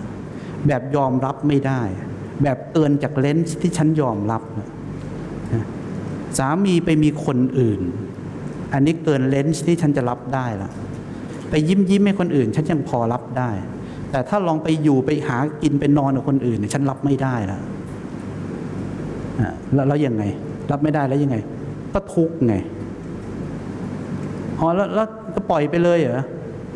[0.67, 1.81] แบบยอมรับไม่ได้
[2.43, 4.69] แบบเตือนจากเลนส์ที่ฉันยอมรับนะ
[6.39, 7.81] สามีไปมีคนอื่น
[8.73, 10.71] อันนี้เกินเลนส์ที่ฉันจะรับได้ละ
[11.51, 13.51] ไปยิ้มยิ้มให้คนอื่น ฉันยังพอรับได้
[14.11, 17.59] แต่ถ้าลองไปอยู่ไปหากินไปนอนกับคนอื่นเนี่ยฉันรับไม่ได้ละ
[19.89, 20.23] แล้วยังไง
[20.71, 21.37] รับไม่ได้แล้วยังไง
[21.93, 22.55] ก็ทุกไง
[24.59, 26.23] อ๋อแล้วแล้วก็ปล่อยไปเลยเหรอ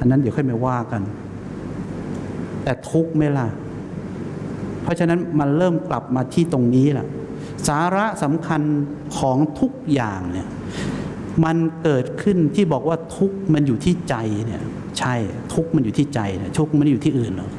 [0.01, 1.03] อันนั้นเดี๋ยวค่อยมาว่ากัน
[2.63, 3.47] แต่ทุกไหมล่ะ
[4.83, 7.07] เพราะฉะนั้นมันเริ่มกลับมาที่ตรงนี้แหละ
[7.69, 8.63] สาระสำคัญ
[9.19, 10.49] ของทุกอย่างเนี่ย
[11.45, 14.17] มันเกิดขึ้นที่บอกว่าทุกมันอยู่ที่ใจ
[14.47, 14.63] เนี่ย
[14.99, 15.15] ใช่
[15.55, 17.51] ทุกมันอยู่ที่ใจเนี่ยทุกมันไม่ได้อยู่ที่อื่นหรอก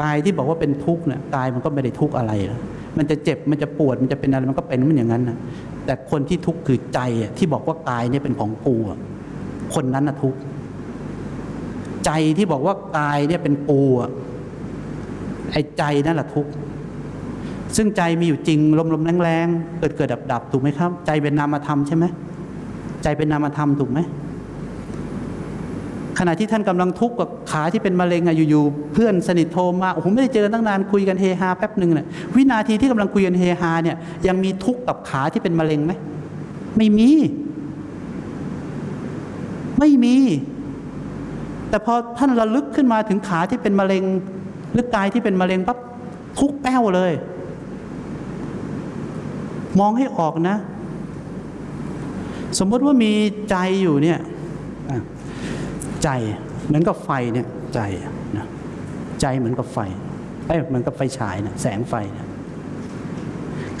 [0.00, 2.60] กายที่บอกว่าเป็นทุกข์เนี่ยกายมันก็ไม่ได้ทุกข์อะไรหรอก
[2.98, 5.36] มันจะเจ็บมันจะปวดมันจะเป็นอะไรมันก็เป็นมันอย่างนั้นนะ
[5.84, 7.00] แต่คนที่ทุกข์คือใจ
[7.38, 8.76] ที่บอกว่ากายเนี่ยเป็นของกู
[9.74, 10.38] คนนั้นน่ะทุกข์
[12.06, 13.80] ใจที่บอกว่ากายเนี่ยเป็นกู
[15.52, 16.50] ไอ้ใจนั่นแหละทุกข์
[17.76, 18.60] ซึ่งใจมีอยู่จริง
[18.94, 22.04] ลมๆแรงๆเกิดเกิดดับๆถูกไหมครับ ใจเป็นนามธรรมใช่ไหม
[23.02, 23.98] ใจเป็นนามธรรมถูกไหม
[26.24, 35.92] ขณะที่ท่านกำลังทุกข์กับขาที่เป็นมะเร็งอะอยู่ๆเพื่อนสนิทโทรมาโอ้โหไม่ได้เจอตั้งนานคุยกันเฮฮาแป๊บหนึ่งเนี่ยวินาทีที่กำลังคุยกันเฮฮาเนี่ยยังมีทุกข์กับขาที่เป็นมะเร็งไหม
[36.76, 37.10] ไม่มี
[39.78, 40.16] ไม่มี
[41.68, 44.04] แต่พอท่านระลึกขึ้นมาถึงขาที่เป็นมะเร็ง
[44.72, 45.78] หรือกายที่เป็นมะเร็งปั๊บ
[46.38, 47.12] ทุกแป้วเลย
[49.80, 50.56] มองให้ออกนะ
[52.58, 53.12] สมมติว่ามี
[53.50, 54.20] ใจอยู่เนี่ย
[56.04, 56.08] ใจ
[56.66, 57.80] เหมือนกับไฟเนี่ยใจ
[58.36, 58.46] นะ
[59.20, 59.78] ใจเหมือนกับไฟ
[60.46, 62.26] เอ้ยเหมือนกับไฟฉายนะแสงไฟนะ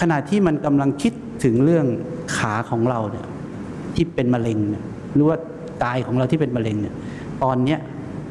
[0.00, 1.12] ขณะที่มันกำลังคิด
[1.44, 1.86] ถึงเรื่อง
[2.36, 3.26] ขาของเราเนี่ย
[3.94, 5.36] ที่เป็นมะเร็งเนี่ยหรือว่า
[5.84, 6.94] กายของเราที่เป็นมะเร็งเนี่ย
[7.42, 7.78] ตอนเนี้ย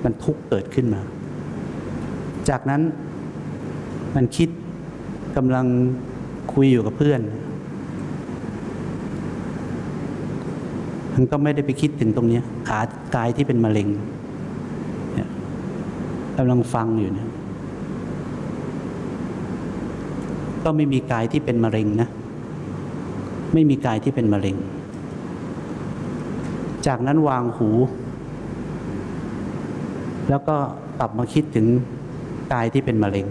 [0.04, 1.02] มันทุกข์เกิดขึ้นมา
[2.50, 2.82] จากนั้น
[4.16, 4.50] มันคิด
[5.38, 5.66] กำลัง
[6.54, 7.22] คุยอยู่กับเพื่อน
[11.14, 12.80] มันก็ไม่ได้ไปคิดถึงตรงนี้ขา
[13.16, 13.88] กายที่เป็นมะเร็ง
[16.38, 17.30] กำลังฟังอยู่เนี่ย
[20.64, 22.10] ก็ไม่มีกายที่เป็นมะเร็งนะ
[23.54, 24.56] ไม่มีกายที่เป็นมะเร็ง
[26.88, 27.70] จากนั้นวางหู
[30.30, 30.56] แล้วก็
[31.00, 31.66] กลับมาคิดถึง
[32.54, 33.28] กายที่เป็นมะเร็ง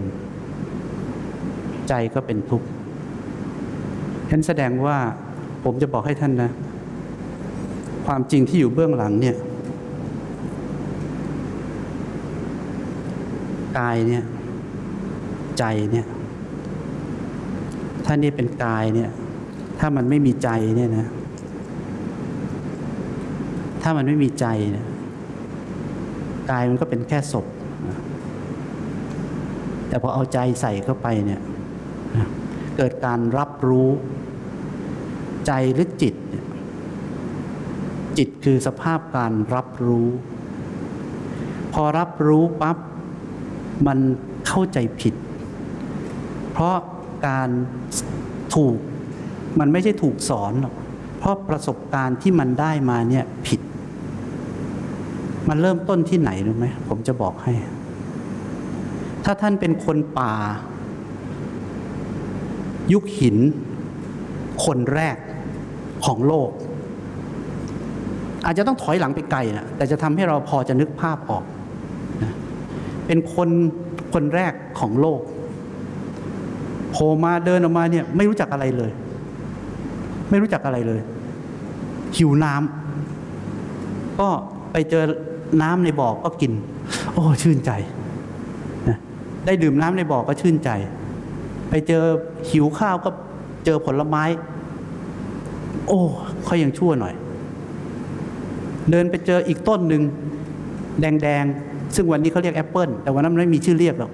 [1.89, 2.67] ใจก็เป็นทุกข์
[4.29, 4.97] ฉะนั้นแสดงว่า
[5.63, 6.51] ผมจะบอกให้ท่านนะ
[8.05, 9.35] ความจริงที่อยู่เบื้องหลังเนี่ย
[13.79, 14.23] กายเนี่ย
[15.59, 16.05] ใจเนี่ย
[18.05, 19.09] ถ้านี่เป็นกายเนี่ย
[19.79, 21.07] ถ้ามันไม่มีใจเนี่ยนะ
[23.81, 24.85] ถ้ามันไม่มีใจเนี่ย
[26.51, 27.45] กายมันก็เป็นแค่ศพ
[29.87, 31.41] แต่พอเอาใจใส่เข้าไปเนี่ย
[32.77, 33.89] เกิดการรับรู้
[35.47, 36.40] ใจหรือจิตเนี่ย
[38.23, 40.07] จิตคือสภาพการรับรู้
[41.73, 42.77] พอรับรู้ปั๊บ
[43.87, 43.99] มัน
[44.47, 45.15] เข้าใจผิด
[46.51, 46.77] เพราะ
[47.27, 47.49] การ
[48.55, 48.77] ถูก
[49.59, 50.75] มันไม่ใช่ถูกสอนหรอก
[51.17, 53.61] เพราะประสบการณ์ที่มันได้มาเนี่ยผิด
[55.49, 57.53] มันเริ่มต้นที่ไหนรู้ไหมผมจะบอกให้
[59.25, 60.33] ถ้าท่านเป็นคนป่า
[62.93, 63.37] ยุคหิน
[64.65, 65.17] คนแรก
[66.05, 66.51] ของโลก
[68.45, 71.43] อาจจะต้องถอยหลังไปไกลนะแต่จะทำให้เราพอจะนึกภาพออก
[72.23, 72.33] นะ
[73.07, 73.49] เป็นคน
[74.13, 75.21] คนแรกของโลก
[76.91, 78.91] โผล่มาเดินออกมาเนี่ยไม่รู้จักอะไรเลย
[80.29, 80.99] ไม่รู้จักอะไรเลย
[82.17, 84.29] หิวน้ำก็
[84.71, 85.03] ไปเจอ
[85.61, 86.51] น้ำในบ่อก็กิน
[87.13, 87.71] โอ้ชื่นใจ
[88.87, 88.97] นะ
[89.45, 90.69] ได้ดื่มน้ำในบ่อก็ชื่นใจ
[91.69, 92.03] ไปเจอ
[92.49, 93.09] หิวข้าวก็
[93.65, 94.23] เจอผลไม้
[95.87, 95.99] โอ้
[96.45, 97.13] เขายังชั่วหน่อย
[98.91, 100.03] เดินไปเจออีกต้นหนึ่ง
[101.01, 104.11] แดงๆ ซึ่งวันนี้เขาเรียกแอปเปิลแต่วันนั้นมันไม่มีชื่อเรียกหรอก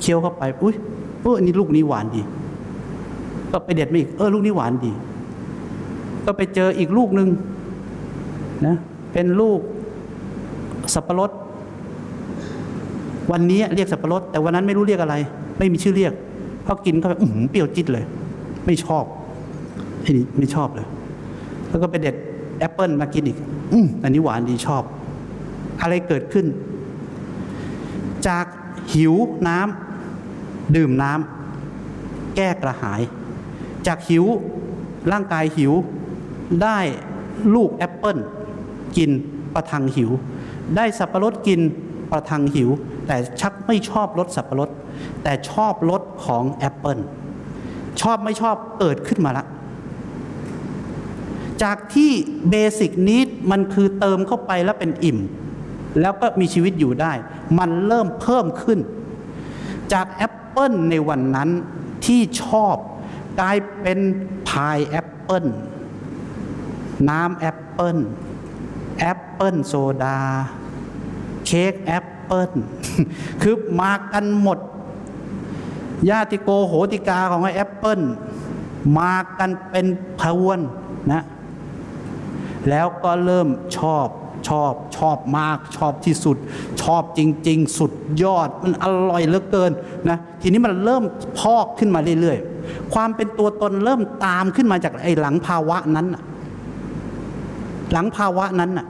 [0.00, 0.74] เคี้ยวเข้าไป อุ้ย
[1.22, 2.22] เอออันนี้ลูกนี้หวานดี
[3.52, 4.92] ก็ไปเด็ดมาอีกเออลูกนี้หวานดี
[6.26, 7.28] ก็ไปเจออีกลูกหนึ่ง
[8.66, 8.76] นะ
[9.12, 9.60] เป็นลูก
[10.94, 11.30] สับปะรด
[13.32, 15.14] วันนี้เรียกสับปะรดแต่วันนั้นไม่รู้เรียกอะไร
[15.58, 16.12] ไม่มีชื่อเรียก
[16.66, 18.04] พอกินเข้าไปอือหือเปรี้ยวจี๊ดเลย
[18.66, 19.04] ไม่ชอบ
[20.02, 20.86] ไอ้นี่ไม่ชอบเลย
[21.68, 22.14] แล้วก็ไปเด็ด
[22.58, 23.38] แอปเปิลมากินอีก
[23.72, 24.82] อืมอันนี้หวานดีชอบ
[25.80, 26.46] อะไรเกิดขึ้น
[28.28, 28.46] จาก
[28.94, 29.14] หิว
[29.48, 33.00] น้ำดื่มน้ำแก้กระหาย
[33.86, 34.24] จากหิว
[35.12, 35.72] ร่างกายหิว
[36.62, 36.78] ได้
[37.54, 38.18] ลูกแอปเปิล
[38.96, 39.10] กิน
[39.54, 40.10] ประทังหิว
[40.76, 41.60] ได้สับปะรดกิน
[42.10, 42.70] ประทังหิว
[43.06, 44.70] แต่ชักไม่ชอบรสสับปะรด
[45.22, 46.98] แต่ชอบรสของแอปเปิล
[48.02, 49.44] ชอบไม่ชอบเกิดขึ้นมาละ
[51.62, 52.10] จากที่
[52.50, 55.18] basic need มันคือเติมเข้าไปแล้วเป็นอิ่ม
[56.00, 57.12] แล้วก็มีชีวิตอยู่ได้
[57.58, 58.78] มันเริ่มเพิ่มขึ้น
[59.92, 61.50] จากแอปเปิลในวันนั้น
[62.04, 62.76] ที่ชอบ
[63.40, 63.98] กลายเป็น
[64.48, 65.44] พายแอปเปิล
[67.08, 67.98] น้ำแอปเปิล
[68.98, 70.18] แอปเปิลโซดา
[71.46, 72.50] เค้กแอปเปิล
[73.42, 74.58] คือมากันหมด
[76.10, 78.00] ญาติโกโหติกาของไอ้แอปเปิล
[78.98, 79.86] มากันเป็น
[80.20, 80.60] พรวน
[81.12, 81.22] นะ
[82.70, 84.08] แล้วก็เริ่มชอบ
[84.48, 86.36] ชอบชอบมากชอบที่สุด
[86.82, 87.92] ชอบจริง ๆ สุด
[88.22, 89.70] ยอดมันอร่อยเหลือเกิน
[90.08, 91.02] นะทีนี้มันเริ่ม
[91.38, 96.06] พอกขึ้นมาเรื่อยๆ ความเป็นตัวตนเริ่มตามขึ้นมาจากไอ้หลังภาวะนั้น
[97.92, 98.86] หลังภาวะนั้นน่ะ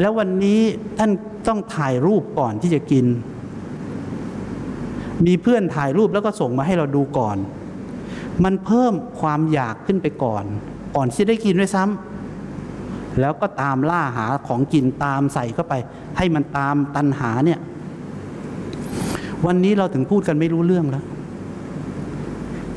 [0.00, 0.60] แล้ววันนี้
[0.98, 1.10] ท่าน
[1.48, 3.06] ต้องถ่ายรูปก่อนที่จะกิน
[5.26, 7.36] มีเพื่อนถ่ายรูปแล้วก็ส่งมาให้เราดูก่อน
[8.44, 10.44] มันเพิ่มความอยากขึ้นไปก่อน
[10.96, 15.74] ก่อนที่ได้กินด้วยซ้ำแล้วก็ตามล่าหาของกินตามใส่เข้าไป
[16.16, 17.60] ให้มันตามตันหาเนี่ย
[19.46, 21.04] วันนี้เราถึงพูดกันไม่รู้เรื่องแล้ว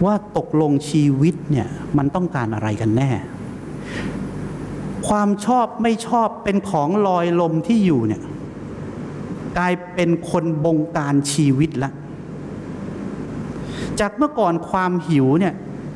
[0.06, 1.67] ว่าตกลงชีวิตเนี่ย
[1.98, 3.10] มันต้องการอะไรกันแน่
[5.08, 8.22] ความชอบไม่ชอบเป็นของลอยลมที่อยู่เนี่ย
[9.58, 11.91] กลายเป็นคนบงการชีวิตละ
[13.99, 15.53] จากเมื่อก่อนความหิวเนี่ย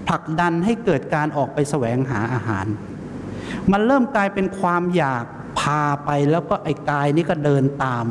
[0.07, 2.65] ผลักดันให้เกิดการออกไปแสวงหาอาหาร
[3.71, 5.23] มันเริ่มกลายเป็นความอยาก
[5.59, 8.05] พาไปแล้วก็ไอ้กายนี่ก็เดินตาม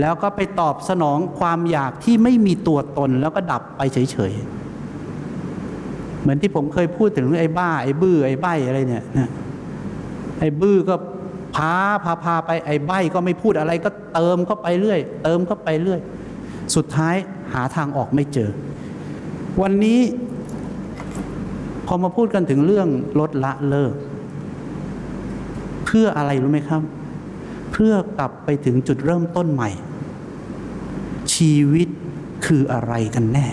[0.00, 9.30] แล้วก็ไปตอบสนองความอยากที่ไม่มีตัวตนแล้วก็ดับไปเฉยๆ เหมือนที่ผมเคยพูดถึงไอ้บ้า ไอ้บื้อไอ้ใบอะไรเนี่ยนะ
[10.40, 10.94] ไอ้บื้อก็
[11.56, 16.00] พาพาพาไปไอ้ใบก็ไม่พูดอะไรก็เติมเข้าไปเรื่อย เติมเข้าไปเรื่อย
[16.76, 17.16] สุดท้าย
[17.52, 18.50] หาทางออกไม่เจอ
[19.62, 20.00] วันนี้
[21.86, 22.88] พอมาพูดกันถึงเรื่อง
[23.20, 23.94] ลดละเลิก
[25.86, 26.82] เพื่ออะไรรู้ไหมครับ
[27.72, 29.70] เพื่อกลับไปถึงจุดเริ่มต้นใหม่
[31.34, 31.88] ชีวิต
[32.46, 33.48] คืออะไรกันแน่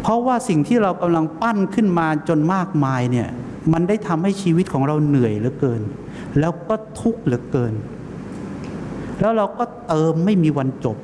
[0.00, 3.28] เพราะว่าสิ่งที่เรากำลังปั้นขึ้นมาจนมากมายเนี่ย
[3.72, 5.82] มันได้ทำให้ชีวิตของเราเหนื่อยเหลือเกิน
[6.40, 7.74] แล้วก็ทุกข์เหลือเกิน
[9.20, 10.96] แล้วเราก็เติมไม่มีวันจบ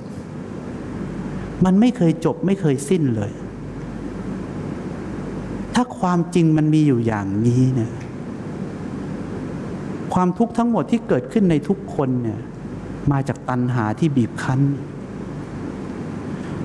[1.64, 3.32] มันไม่เคยจบไม่เคยสิ้นเลย
[5.74, 7.92] ถ้าความจริงมันมีอยู่อย่างนี้เนี่ย
[10.14, 12.40] ความทุกข์ทั้งหมดที่เกิดขึ้นในทุกคนเนี่ย
[13.12, 14.60] มาจากตัณหาที่บีบคั้น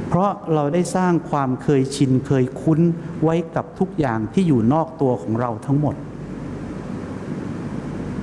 [0.08, 2.80] เพราะเราได้สร้างความเคยชินเคยคุ้น
[3.24, 5.96] ไว้กับทุกอย่างที่อยู่นอกตัวของเราทั้งหมด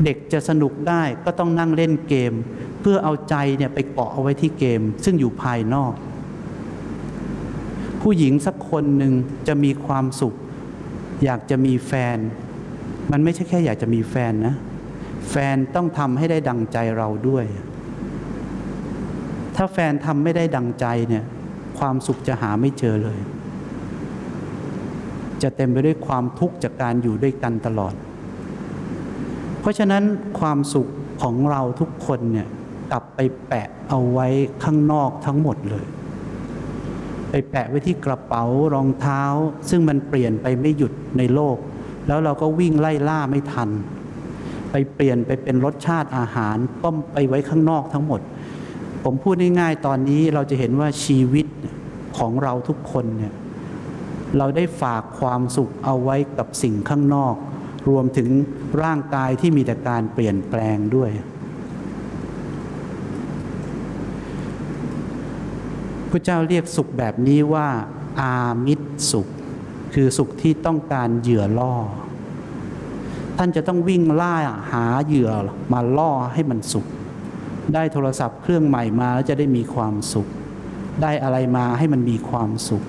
[0.04, 2.32] เด็กจะสนุกได้ก็ต้องนั่งเล่นเกม
[2.80, 5.92] เพื่อเอาใจเนี่ยไปเกาะเอาไว้ที่เกม ซึ่งอยู่ภายนอก
[8.04, 9.14] ผู้หญิงสักคนหนึ่ง
[9.48, 10.34] จะมีความสุข
[11.24, 12.18] อยากจะมีแฟน
[13.12, 14.54] มันไม่ใช่แค่อยากจะมีแฟนนะ
[15.30, 17.44] แฟนต้องทำให้ได้ดังใจเราด้วย
[19.56, 21.24] ถ้าแฟนทำไม่ได้ดังใจเนี่ย
[21.78, 23.18] ความสุขจะหาไม่เจอเลย
[25.42, 27.94] จะเต็มไปด้วยความทุกข์จากการอยู่ด้วยกันตลอด
[29.60, 30.02] เพราะฉะนั้น
[30.40, 30.88] ความสุข
[31.22, 32.48] ของเราทุกคนเนี่ย
[32.92, 34.26] กลับไปแปะเอาไว้
[34.64, 35.84] ข้างนอกทั้งหมดเลย
[37.36, 38.44] ไปแปะไว้ที่กระเป๋า
[38.74, 39.22] รองเท้า
[39.70, 41.56] ซึ่งมันเปลี่ยนไปไม่หยุดในโลก
[42.06, 43.70] แล้วเราก็วิ่งไล่ล่าไม่ทัน
[44.70, 48.20] ไปเปลี่ยนไปเป็นรสชาติอาหารก็ไปไว้ข้างนอกทั้งหมด
[49.04, 51.46] ผมพูดง่ายๆตอนนี้เราจะเห็นว่าชีวิต
[52.18, 53.34] ของเราทุกคนเนี่ย
[54.38, 57.34] เราได้ฝากความสุขเอาไว้กับสิ่งข้างนอก
[57.88, 58.28] รวมถึง
[58.82, 61.10] ร่างกายที่มีแต่การเปลี่ยนแปลงด้วย
[66.16, 67.68] พระเจ้าเรียกสุขแบบนี้ว่า
[68.20, 68.32] อา
[68.66, 69.26] มิตรสุข
[69.94, 71.74] คือสุขที่ต้องการเหยื่อล่อ
[73.38, 74.34] ท่านจะต้องวิ่งล่า
[74.72, 75.30] หาเหยื่อ
[75.72, 76.86] มาล่อให้มันสุข
[77.74, 80.26] ได้โทรศัพท์เครื่องใหม่มาแล้วจะได้มีความสุข
[81.02, 82.82] ได้อะไรมาให้มันมีความสุข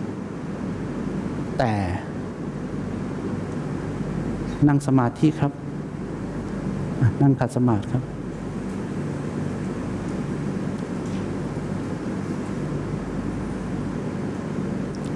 [1.59, 1.73] แต่
[4.67, 5.51] นั่งสมาธิครับ
[7.21, 8.14] นั่งขัดสมาธิครับ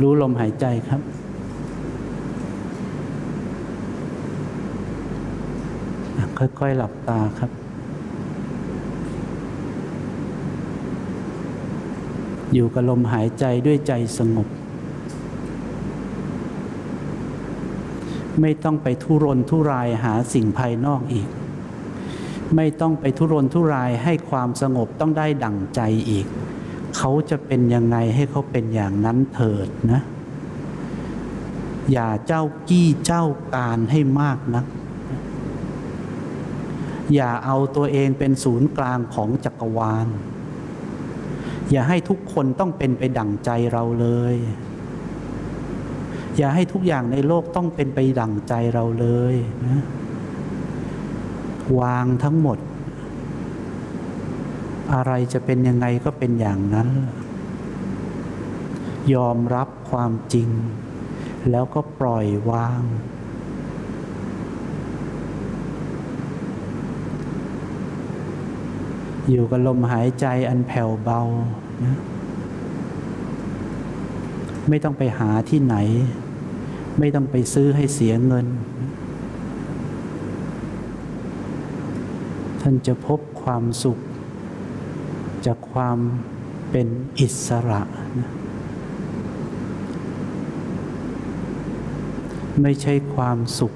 [0.01, 1.01] รู้ลมหายใจครับ
[6.59, 7.51] ค่อยๆหลับตาครับ
[12.53, 14.47] อยู่กับลมหายใจด้วยใจสงบ
[18.41, 21.27] ไม่ต้องไปทุรนทุรายหาสิ่งภายนอกอีก
[22.55, 26.25] ไม่ต้องไปทุรนทุรายให้ความสงบต้องได้ดั่งใจอีก
[27.01, 30.01] เขาจะเป็นยังไงให้เขาเป็นอย่างนั้นเถิดนะ
[31.91, 33.25] อย่าเจ้ากี้เจ้า
[33.55, 34.65] การให้มากนัก
[37.13, 40.07] อย่าเอาตัวเองเป็นศูนย์กลางของจักรวาล
[41.71, 44.35] อย่าให้ทุกคนต้องเป็นไปดั่งใจเราเลย
[46.37, 49.35] อย่าให้ทุกอย่างในโลกต้องเป็นไปดั่งใจเราเลย
[49.67, 49.79] นะ
[51.79, 52.57] วางทั้งหมด
[54.93, 56.89] อะไรจะเป็นยังไงก็เป็นอย่างนั้น
[59.13, 60.49] ยอมรับความจริง
[61.51, 62.81] แล้วก็ปล่อยวาง
[69.29, 71.21] อยู่กับลมหายใจอันแผ่วเบา
[71.85, 71.97] นะ
[74.69, 75.75] ไม่ต้องไปหาที่ไหน
[76.99, 78.47] ไม่ต้องไปซื้อให้เสียเงิน
[82.61, 83.99] ท่านจะพบความสุข
[85.51, 85.99] จากความ
[86.71, 86.87] เป็น
[87.19, 87.81] อิสระ
[88.19, 88.29] นะ
[92.61, 93.73] ไม่ใช่ความสุข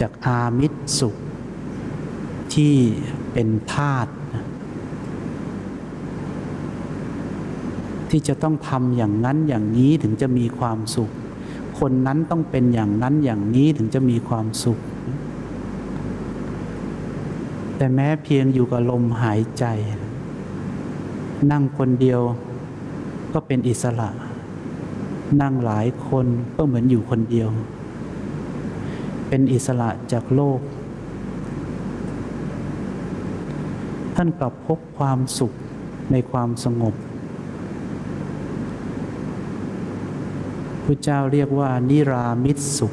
[0.00, 1.16] จากอามิตรสุข
[2.54, 2.74] ที่
[3.32, 4.12] เป็นธาตุ
[8.10, 11.10] ที่จะต้องทำอย่างนั้นอย่างนี้ถึงจะมีความสุข
[11.78, 14.78] คนนั้นต้องเป็นอย่างนั้นอย่างนี้ถึงจะมีความสุข
[17.76, 19.64] แต่แม้เพียงอยู่กับลมหายใจ
[21.52, 22.20] นั่งคนเดียว
[23.32, 24.08] ก็เป็นอิสระ
[25.42, 26.26] นั่งหลายคน
[26.56, 27.48] ก็เหมือนอยู่คนเดียว
[29.28, 30.60] เป็นอิสระจากโลก
[34.14, 35.52] ท่านกลับพบความสุข
[36.12, 36.94] ในความสงบ
[40.84, 42.92] พระเจ้าเรียกว่านิรามิตสุข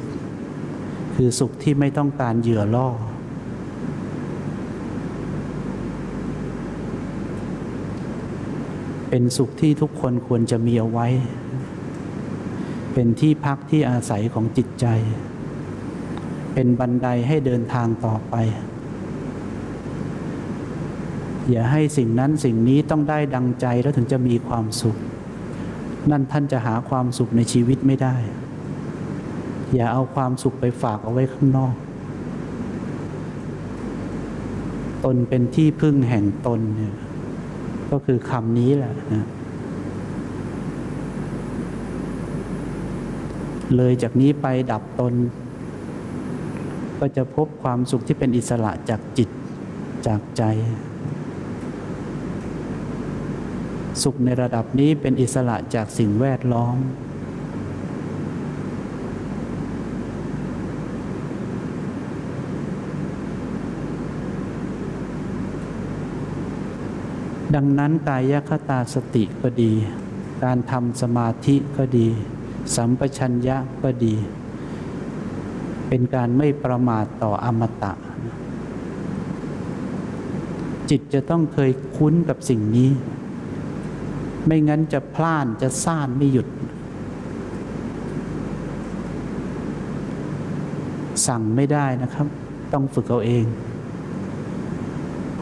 [1.14, 2.88] คือสุขที่ไม่ต้องการเหยื่อล่อ
[9.10, 11.08] เป็นสุขที่ทุกคนควรจะมีเอาไว้
[12.94, 14.86] เป็นที่พักที่อาศัยของจิตใจ
[16.54, 18.34] เป็นบันไดให้เดินทางต่อไป
[21.50, 24.96] อย่าให้สิ่งนั้นสิ่งนี้ต้องได้ดังใจแล้วถึงจะมีความสุข
[26.10, 28.16] นั่นท่านจะหาความสุขในชีวิตไม่ได้
[29.74, 31.74] อย่าเอาความสุขไปฝากเอาไว้ข้างนอก
[35.04, 36.94] ตนเป็นที่พึ่งแห่งตนเนี่ย
[37.90, 39.26] ก็คือคำนี้แหละนะ
[43.76, 45.14] เลยจากนี้ไปดับตน
[46.98, 49.28] ก็จะพบความสุขที่เป็นอิสระจากจิต
[50.06, 50.42] จากใจ
[54.02, 56.76] สุขในระดับนี้เป็นอิสระจากสิ่งแวดล้อม
[67.54, 69.72] ดังนั้นกายคตาสติก็ดี
[70.44, 72.06] การทำสมาธิก็ดี
[72.74, 74.14] สัมปชัญญะก็ดี
[75.88, 77.92] เป็นการไม่ประมาทต่ออมตะ
[80.90, 82.90] จิตจะต้องเคยคุ้นกับสิ่งนี้
[84.46, 86.48] ไม่งั้นจะพลานจะซ่านไม่หยุด
[91.26, 92.26] สั่งไม่ได้นะครับ
[92.72, 93.44] ต้องฝึกเอาเอง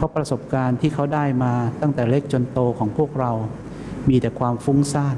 [0.05, 3.31] ราะประสบการณ์ที่เขาได้มาตั้งแต่เล็กจนโตของพวกเรา
[4.09, 5.17] มีแต่ความฟุ้งซ่าน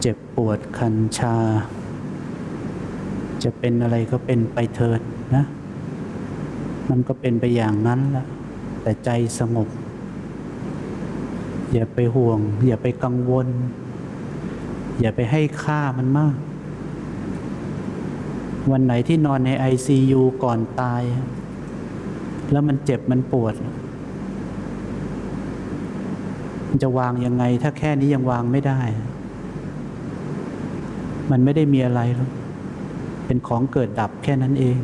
[0.00, 1.36] เจ็บปวดคันชา
[3.42, 5.00] จะเป็นอะไรก็เป็นไปเถิด
[5.34, 5.44] นะ
[6.90, 8.26] มันก็เป็นไปอย่างนั้นละ
[8.82, 9.68] แต่ใจสงบ
[11.72, 13.48] อย่าไปห่วง อย่าไปกังวล
[15.00, 16.36] อย่าไปให้ค่ามันมาก
[18.70, 21.02] วันไหนที่นอนใน ICU ก่อนตาย
[22.54, 23.54] แล้วมันเจ็บมันปวด
[26.68, 28.80] มันจะวางยังไง ถ้าแค่นี้ยังวางไม่ได้
[31.30, 32.30] มันไม่ได้มีอะไรหรอก
[33.26, 34.76] เป็นของเกิดดับแค่นั้นเอง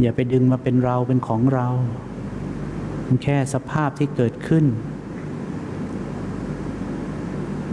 [0.00, 1.66] อย่าไปดึงมาเป็นเราเป็นของเรา
[3.06, 4.64] มันแค่สภาพที่เกิดขึ้น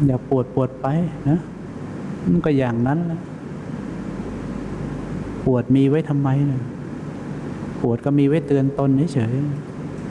[0.06, 0.88] อย่าปวดปวดไป
[1.30, 1.40] นะ
[2.30, 3.20] มันก็อย่างนั้นแหละ
[5.46, 6.75] ปวดมีไว้ทำไมนะป
[7.90, 9.34] วดก็มีไว้เตือนตนเฉย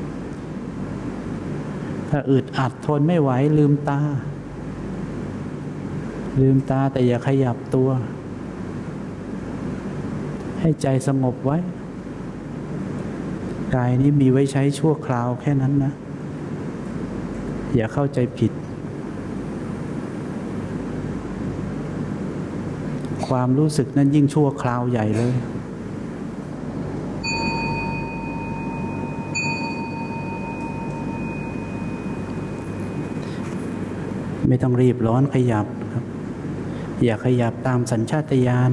[0.06, 4.00] ๆถ้าอึดอัดทนไม่ไหวลืมตา
[6.40, 7.88] ลืมตาแต่อย่าขยับตัว
[10.60, 11.58] ให้ใจสงบไว้
[13.74, 15.92] กายนี้มีไว้ใช้ชั่วคราวแค่นั้นนะ
[17.74, 18.52] อย่าเข้าใจผิด
[23.26, 25.34] ความรู้สึกนั้นยิ่งชั่วคราวใหญ่เลย
[34.48, 36.04] ไม่ต้องรีบร้อนขยับครับ
[37.04, 38.70] อย่าขยับตามสัญชาตญาณ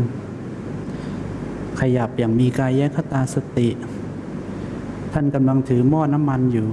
[1.82, 3.70] ขยับอย่างมีกายแยคตาสติ
[5.14, 6.68] ท่านกำลังถือหม้อน้ำมันอยู่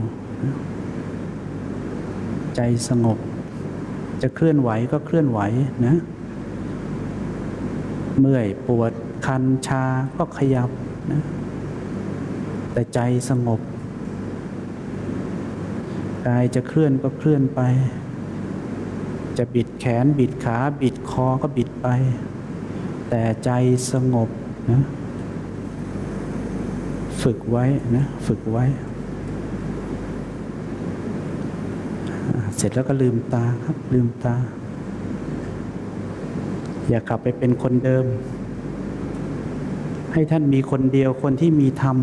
[2.56, 3.18] ใจสงบ
[4.22, 5.40] จะเคลื่อนไหวก็เคลื่อนไหว
[5.86, 5.96] นะ
[8.20, 8.92] เมื่อยปวด
[9.26, 9.84] คันชา
[10.16, 10.70] ก็ขยับ
[11.12, 11.20] นะ
[12.72, 13.60] แต่ใจสงบ
[16.26, 17.60] กายจะเคลื่อนก็เคลื่อนไป
[19.38, 21.86] จะบิดแขน บิดขา บิดคอก็บิดไป
[23.10, 23.50] แต่ใจ
[23.92, 24.28] สงบ
[24.70, 24.82] นะ
[27.22, 27.64] ฝึกไว้
[27.96, 28.64] นะฝึกไว้
[32.56, 34.34] เสร็จแล้วก็ลืมตาครับ ลืมตา
[36.88, 38.04] อย่ากลับไปเป็นคนเดิม
[40.12, 41.96] ให้ท่านมีคนเดียวคนที่มีธรรม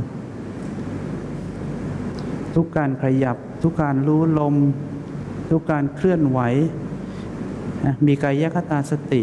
[2.55, 4.55] ทุกการขยับ ทุกการรู้ลม
[5.49, 6.39] ทุกการเคลื่อนไหว
[7.85, 9.21] นะมีกายคตาสติ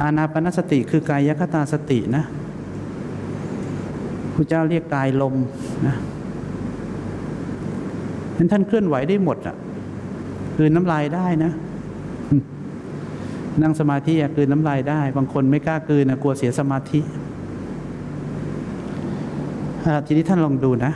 [0.00, 2.24] อานาปนสติคือกายคตาสตินะ
[4.34, 5.34] พระเจ้าเรียกกายลม
[5.86, 5.94] นะ
[8.36, 9.56] นั้นท่านเคลื่อนไหวได้หมดอะ
[10.56, 11.52] คืนน้ำลายได้นะ
[13.62, 17.00] นั่งสมาธิอะคืนน้ำลายได้ บางคนไม่กล้าคืนนะกลัวเสียสมาธิ
[19.84, 20.92] อาทีนี้ท่านลองดูนะ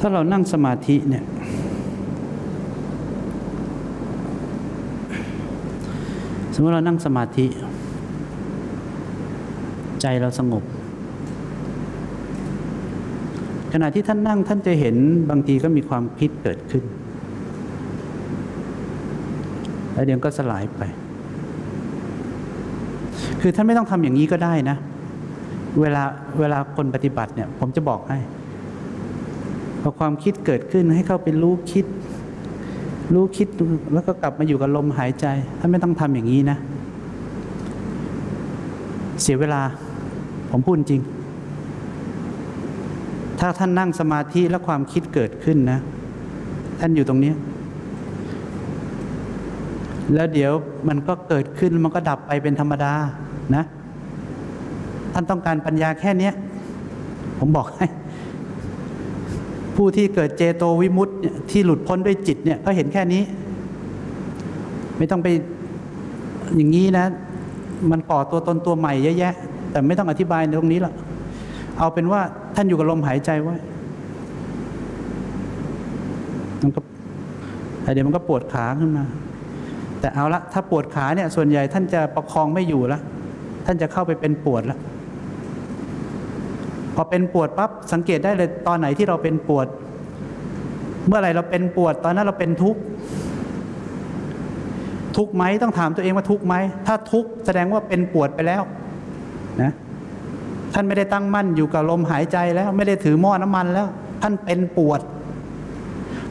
[0.00, 1.24] ถ้าเรานั่งสมาธิเนี่ย
[6.58, 7.46] สมมติเรานั่งสมาธิ
[10.00, 10.64] ใจเราสงบ
[13.72, 14.96] ขณะที่ท่านนั่งท่านจะเห็น
[15.30, 16.84] บางทีก็มีความคิดเกิดขึ้น
[19.92, 20.82] แล้วเดี๋ยวก็สลายไป
[23.40, 24.76] คือท่านไม่ต้องทำอย่างนี้ก็ได้นะ
[25.80, 26.02] เวลา
[26.38, 28.18] เวลาคนปฏิบัติเนี่ย ผมจะบอกให้
[29.82, 31.84] พอความคิดเกิดขึ้นให้เข้าไปรู้คิด
[33.14, 33.48] รู้คิด
[33.92, 35.26] แล้วก็กลับมาอยู่กับลมหายใจ
[35.58, 36.58] ท่านไม่ต้องทำอย่างนี้นะ
[39.22, 39.62] เสียเวลา
[40.50, 41.02] ผมพูดจริง
[43.40, 45.78] ถ้าท่านนั่งสมาธิแล้วความคิดเกิดขึ้นนะ
[46.80, 47.32] ท่านอยู่ตรงนี้
[50.14, 50.52] แล้วเดี๋ยว
[50.88, 52.92] มันก็เกิดขึ้นมันก็ดับไปเป็นธรรมดา
[53.56, 53.64] นะ
[55.12, 56.30] ท่านต้องการปัญญาแค่นี้
[57.38, 57.86] ผมบอกให้
[59.76, 61.10] ผู้ที่เกิดเจโตวิมุตต
[61.50, 63.22] ที่หลุดพ้นด้วยจิตเนี่ยก็เห็นแค่นี้
[64.98, 65.28] ไม่ต้องไป
[66.56, 67.06] อย่างนี้นะ
[67.90, 69.34] มันก่อตัวตนตัวใหม่เยอะแยะ
[69.70, 70.94] แต่ไม่ต้องอธิบายในตรงนี้หรอก
[71.78, 72.20] เอาเป็นว่า
[72.56, 73.56] ท่านอยู่กับลมหายใจไว้
[76.62, 76.80] มันก็
[77.92, 79.04] เดี๋ยวมันก็ปวดขาขึ้นมา
[80.00, 83.02] แต่เอาละถ้าปวดขาเนี่ย ส่วนใหญ่ท่านจะประคองไม่อยู่ล้ว
[83.66, 84.78] ท่านจะเข้าไปเป็นปวดล้ว
[86.94, 89.66] พอเป็นปวดปั๊บสังเกตได้เลยตอนไหนที่เราเป็นปวด
[91.06, 92.80] เมื่อไหร่เราเป็นปวดตอนนั้นเราเป็นทุกข์
[95.16, 96.54] ทุกข์ไหมต้องถามตัวเองว่าทุกข์ไหม
[96.86, 98.62] ถ้าทุกข์แสดงว่าเป็นปวดไปแล้ว
[99.62, 99.72] นะ
[100.74, 103.86] ท่านไม่ได้ตั้งมั่นอยู่กับลมหายใจแล้ว ไม่ได้ถือหม้อน้ำมันแล้ว
[104.22, 105.00] ท่านเป็นปวด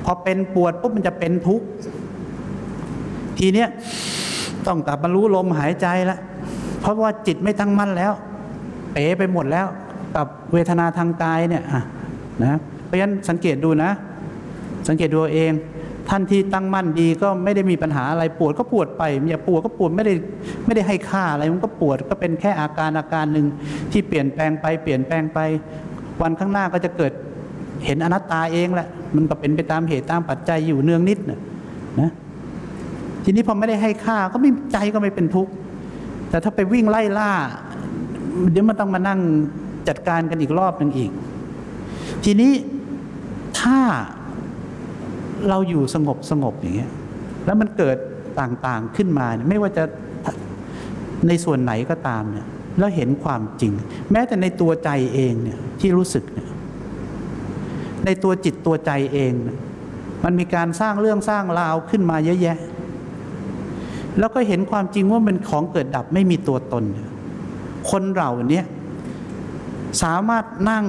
[0.03, 1.65] พอเป็นปวดปุ๊บมันจะเป็นทุกข์
[3.37, 3.69] ทีเนี้ย
[4.67, 6.19] ต้องกลับมารู้ลมหายใจแล้ว
[6.81, 8.13] เพราะว่าจิตไม่ตั้งมั่นแล้ว
[8.91, 9.67] เป๋ไปหมดแล้ว
[10.15, 11.81] กับเวทนาทางกายเนี่ยะ
[12.43, 13.91] นะเพราะฉะนั้นสังเกตดูนะ
[14.87, 15.51] สังเกตดูเอง
[16.09, 20.13] ท่านที่ตั้งมั่นดีก็ไม่ได้มีปัญหาอะไรปวดก็ปวดไปอย่าปวดก็ปวดไม่ได้
[20.65, 23.45] ไม่ได้ให้ค่าอะไรมันก็ปวดก็เป็นแค่อาการอาการหนึ่ง
[23.91, 25.39] ที่เปลี่ยนแปลงไปเปลี่ยนแปลงไป
[26.21, 27.11] วันข้างหน้าก็จะเกิด
[27.85, 31.39] เห็นอนัตตาเองแหละมันก็เป็นไปตามเหตุตามปัจจัยอยู่เนืองนิดนะ
[32.01, 32.11] นะ
[33.23, 35.51] ทีนี้พอไม่ได้ให้ค่าก็ไม่ใจก็ไม่เป็นทุกข์
[36.29, 37.31] แต่ถ้าไปวิ่งไล่ล่า
[38.51, 39.19] เดี๋ยวมันต้องมานั่ง
[39.87, 41.11] จัดการกันอีกรอบหนึ่งอีก
[42.23, 42.51] ทีนี้
[43.59, 43.77] ถ้า
[45.49, 46.91] เราอยู่สงบสงบอย่างเงี้ย
[47.45, 47.97] แล้วมันเกิด
[48.39, 49.83] ต่างๆขึ้นมาเนี่ยไม่ว่าจะ
[51.27, 52.45] ในส่วนไหนก็ตามเนี่ย
[52.79, 53.73] แล้วเห็นความจริง
[54.11, 56.49] แม้แต่ในตัวใจเองเนี่ยที่รู้สึกเนี่ย
[58.05, 59.57] ในตัวจิตตัวใจเองเนี่ย
[60.23, 62.57] มันมีการสร้างเรื่องสร้างราวขึ้นมาเยอะแยะ
[64.19, 66.85] แล้วก็เห็นความจริงว่ามันของเกิดดับไม่มีตัวตนน
[67.89, 68.65] คนเราเนี่ย
[70.03, 70.85] สามารถนั่ง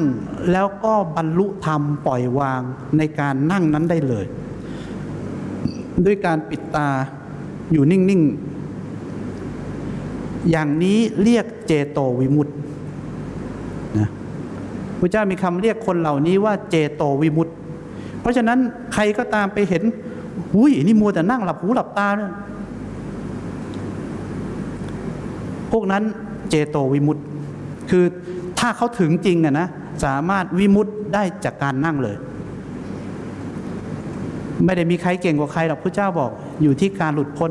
[0.52, 2.62] แล้วก็บรรลุธรรมปล่อยวาง
[2.98, 4.26] ในการนั่งนั้นได้เลย
[6.04, 6.88] ด้วยการปิดตา
[7.72, 8.22] อยู่นิ่ง
[9.56, 12.56] ๆ อย่างนี้เรียกเจโตวิมุตต์
[13.98, 14.08] นะ
[15.00, 17.54] พระเจ้ามีคำเรียกคนเหล่านี้ว่าเจโตวิมุตต์
[18.20, 18.58] เพราะฉะนั้น
[18.94, 19.82] ใครก็ตามไปเห็น
[20.56, 22.32] อุ้ยนี่มัวแต่นั่งหลับหูหลับตาเนี่ย
[25.72, 26.02] พวกนั้น
[26.50, 27.24] เจโตวิมุตต์
[27.90, 28.04] คือ
[28.58, 29.68] ถ้าเขาถึงจริงอะนะ
[30.04, 32.16] สามารถวิมุตต์ได้จากการนั่งเลย
[34.64, 36.30] ไม่ได้มีใครเก่งกว่าใครหรอกพระเจ้าบอก
[36.62, 37.50] อยู่ที่การหลุดพ้น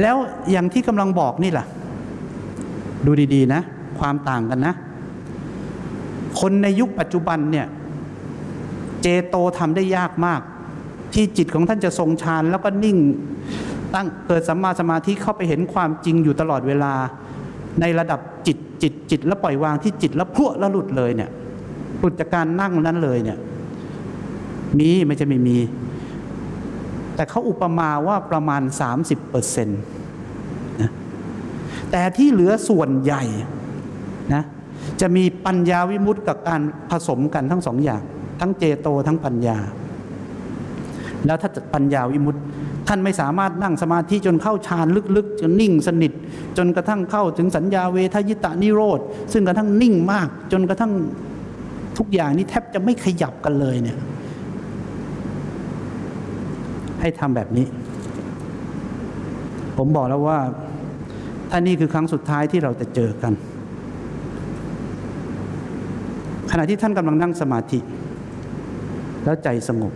[0.00, 0.16] แล้ว
[0.50, 1.64] อย่างที่กำลังบอกนี่ล่ะ
[3.06, 3.60] ดูดีๆนะ
[3.98, 4.74] ความต่างกันนะ
[6.40, 7.66] คนในยุคปัจจุบันเนี่ย
[9.02, 10.40] เจโตทำได้ยากมาก
[11.14, 12.98] ที่จิตของท่านจะทรงฌานแล้วก็นิ่ง
[13.94, 16.92] ตั้งเกิดสัมมาสมาธิเข้าไปเห็นความจริงอยู่ตลอดเวลา
[17.80, 21.30] ในระดับจิตจิตจิตแล้วปล่อยวางที่จิตแล้วพรวแล้วหลุดเลยเนี่ย
[21.98, 23.38] หลุดจากการนั่งนั้นเลยเนี่ย
[24.78, 25.58] มีไม่ใช่ไม่มี
[27.14, 28.62] แต่เขาอุปมาว่าประมาณ
[28.96, 29.80] 30เปอร์เซ็นต์
[30.80, 30.90] นะ
[31.90, 33.22] แต่ที่เหลือส่วนใหญ่
[34.34, 34.42] นะ
[35.00, 36.60] จะมีปัญญาวิมุตติกับการ
[36.90, 38.02] ผสมกันทั้งสองอย่าง
[38.40, 39.58] ทั้งเจโตทั้งปัญญา
[41.26, 42.40] แล้วถ้าปัญญาวิมุตติ
[42.88, 46.12] ท่านไม่สามารถนั่งสมาธิจนเข้าฌานลึกๆ จนนิ่งสนิท
[46.56, 49.00] จนกระทั่งเข้าถึงสัญญาเวทยิตานิโรธ
[49.32, 50.92] ซึ่งกระทั่งนิ่งมาก จนกระทั่ง
[51.98, 53.96] ทุกอย่างนี้แทบจะไม่ขยับกันเลยเนี่ย
[57.04, 57.66] ให้ทำแบบนี้
[59.78, 60.38] ผมบอกแล้วว่า
[61.50, 63.32] ถ้านี่คือครั้งสุดท้ายที่เราจะเจอกัน
[66.50, 67.78] ขณะที่ท่านกำลังนั่งสมาธิ
[69.24, 69.92] แล้วใจสงบ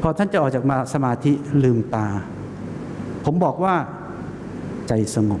[0.00, 1.32] พอท่านจะออกจากมาสมาธิ
[1.64, 2.06] ลืมตา
[3.24, 3.74] ผมบอกว่า
[4.88, 5.40] ใจสงบ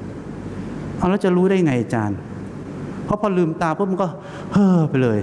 [0.96, 2.18] เอาแล้วจะรู้ได้ไงอาจารย์
[3.04, 4.08] เพราะพอลืมตาปุ๊บมันก็
[4.52, 5.20] เฮ่อไปเลย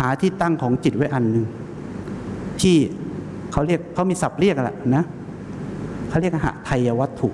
[0.00, 1.44] หาที่ตั้งของจิตไว้อันหนึ่ง
[2.60, 2.76] ที่
[3.52, 5.04] เขาเรียกเขามีศัพท์เรียกแหละนะ
[6.08, 7.28] เขาเรียกหะไทยวัตถุ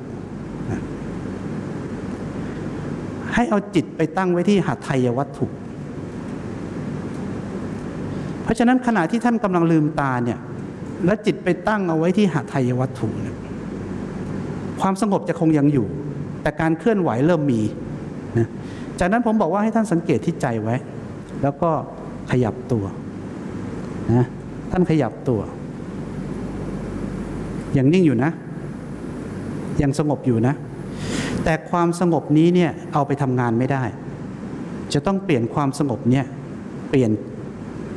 [3.34, 5.46] ให้เอาจิตไปตั้งไว้ที่หะไทยวัตถุ
[8.42, 10.38] เพราะฉะนั้นขณะที่ท่านกำลังลืมตาเนี่ย
[11.04, 13.36] แล้วจิตไปตั้งเอาไว้ที่หะไทยวัตถุเนี่ย
[14.80, 15.86] ความสงบจะคงยังอยู่
[16.42, 17.60] แต่การเคลื่อนไหวเริ่มมี
[18.38, 18.48] นะ
[18.98, 20.76] จากนั้นผมบอกว่าให้ท่านสังเกตที่ใจไว้
[21.42, 21.70] แล้วก็
[22.32, 22.84] ขยับตัว
[24.12, 24.26] นะ
[24.70, 25.40] ท่านขยับตัว
[27.76, 28.30] ยังนิ่งอยู่นะ
[29.82, 30.54] ยังสงบอยู่นะ
[31.44, 33.82] แต่ความสงบนี้เนี่ยเอาไปทำงานไม่ได้
[34.92, 36.26] จะต้องเปลี่ยนความสงบเนี่ย
[36.90, 37.10] เปลี่ยน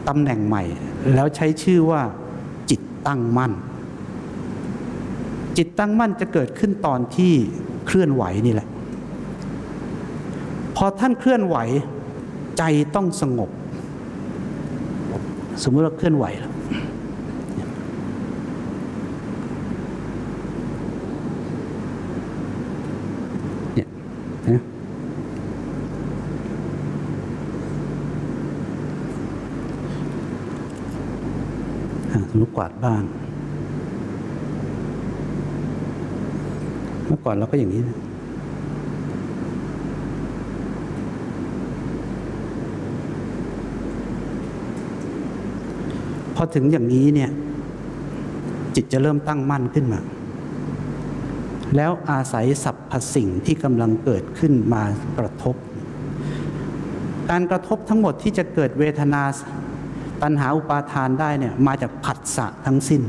[0.07, 0.63] ตำแหน่งใหม่
[1.13, 2.01] แล้วใช้ชื่อว่า
[2.69, 3.51] จิตตั้งมั่น
[5.57, 7.33] จิตตั้งมั่นจะเกิดขึ้นตอนที่
[7.86, 8.67] เคลื่อนไหวนี่แหละ
[10.75, 11.57] พอท่านเคลื่อนไหว
[12.57, 12.63] ใจ
[12.95, 13.49] ต้องสงบ
[15.63, 16.51] สมมติเราเคลื่อนไหวแล้ว
[23.75, 23.87] เนี่ย
[24.47, 24.61] นะ
[32.29, 33.03] สมมติกวาดบ้าน
[37.07, 37.97] เมื่อก่อนเราก็อย่างนี้นะ
[46.36, 47.31] พอถึงอย่างนี้เนี่ย
[48.75, 49.99] จิตจะเริ่มตั้งมั่นขึ้นมา
[51.75, 54.83] แล้วอาศัยสรรพสิ่งที่กำลังเกิดขึ้นมา
[55.17, 55.55] กระทบ
[57.29, 59.23] การกระทบทั้งหมดที่จะเกิดเวทนา
[60.21, 63.01] ตัณหาอุปาทานได้เนี่ยมาจากผัสสะทั้งสิ้น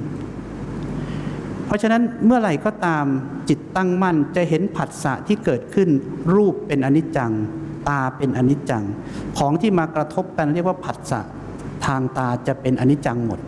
[1.66, 3.04] เพราะฉะนั้นเมื่อไหร่ก็ตาม
[3.48, 5.88] จิตตั้งมั่นจะเห็นผัสสะที่เกิดขึ้น
[6.34, 7.32] รูปเป็นอนิจจัง
[7.88, 8.84] ตาเป็นอนิจจัง
[9.38, 11.20] ของที่มากระทบกันเรียกว่าผัสสะ
[11.86, 13.40] ทางตาจะเป็นอนิจจังหมด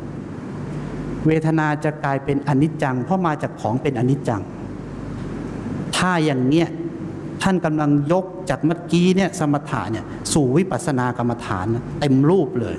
[1.26, 4.43] เวทนาจะกลายเป็นอนิจจัง เพราะมาจากของเป็นอนิจจัง
[5.97, 6.68] ถ้าอย่างเนี้ย
[7.43, 11.66] ท่านกำลังยกจากเมื่อกี้เนี่ยสมถะเนี่ยสู่วิปัสสนากรรมฐาน
[12.01, 12.76] เต็มรูปเลย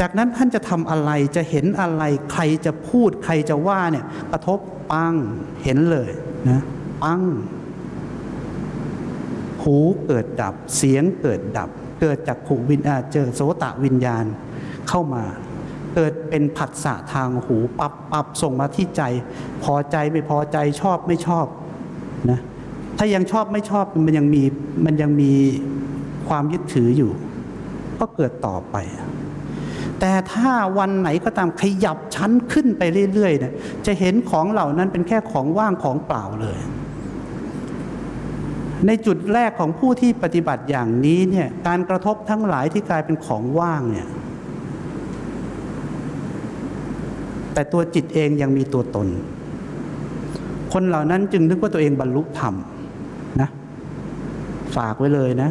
[0.00, 4.58] จากนั้นท่านจะทำอะไรจะเห็นอะไรใครจะพูดใครจะว่าเนี่ยกระทบ
[4.92, 5.14] ปัง
[5.62, 6.10] เห็นเลย
[6.48, 6.62] นะ
[7.02, 7.20] ปัง
[9.66, 14.24] หูเกิดดับ เสียงเกิดดับ เกิดจากขูวิญญาเจอโสตะวิญญาณ
[14.88, 15.24] เข้ามา
[15.94, 19.02] เกิดเป็นผัสสะทางหูปับปับส่งมาที่ใจ
[19.64, 21.46] พอใจไม่พอใจชอบไม่ชอบ
[22.30, 22.40] นะ
[22.98, 24.42] ถ้ายังชอบไม่ชอบมันยังมี
[24.84, 25.32] มันยังมี
[26.28, 27.12] ความยึดถืออยู่
[27.98, 28.76] ก็เกิดต่อไป
[30.00, 33.52] แต่ถ้าวันไหนก็ตามขยับชั้นขึ้นไปเรื่อยๆเนี่ย
[33.86, 36.58] จะเห็นของเหล่านั้นเป็นแค่ของว่างของเปล่าเลย
[38.86, 44.08] ในจุดแรกของผู้ที่ปฏิบัติอย่างนี้เนี่ยการกระทบทั้งหลายที่กลายเป็นของว่างเนี่ย
[47.54, 49.08] แต่ตัวจิตเองยังมีตัวตน
[50.72, 52.54] คนเหล่านั้นจึงนึกว่าตัวเองบรรลุธรรม
[53.40, 53.48] นะ
[54.76, 55.50] ฝากไว้เลยนะ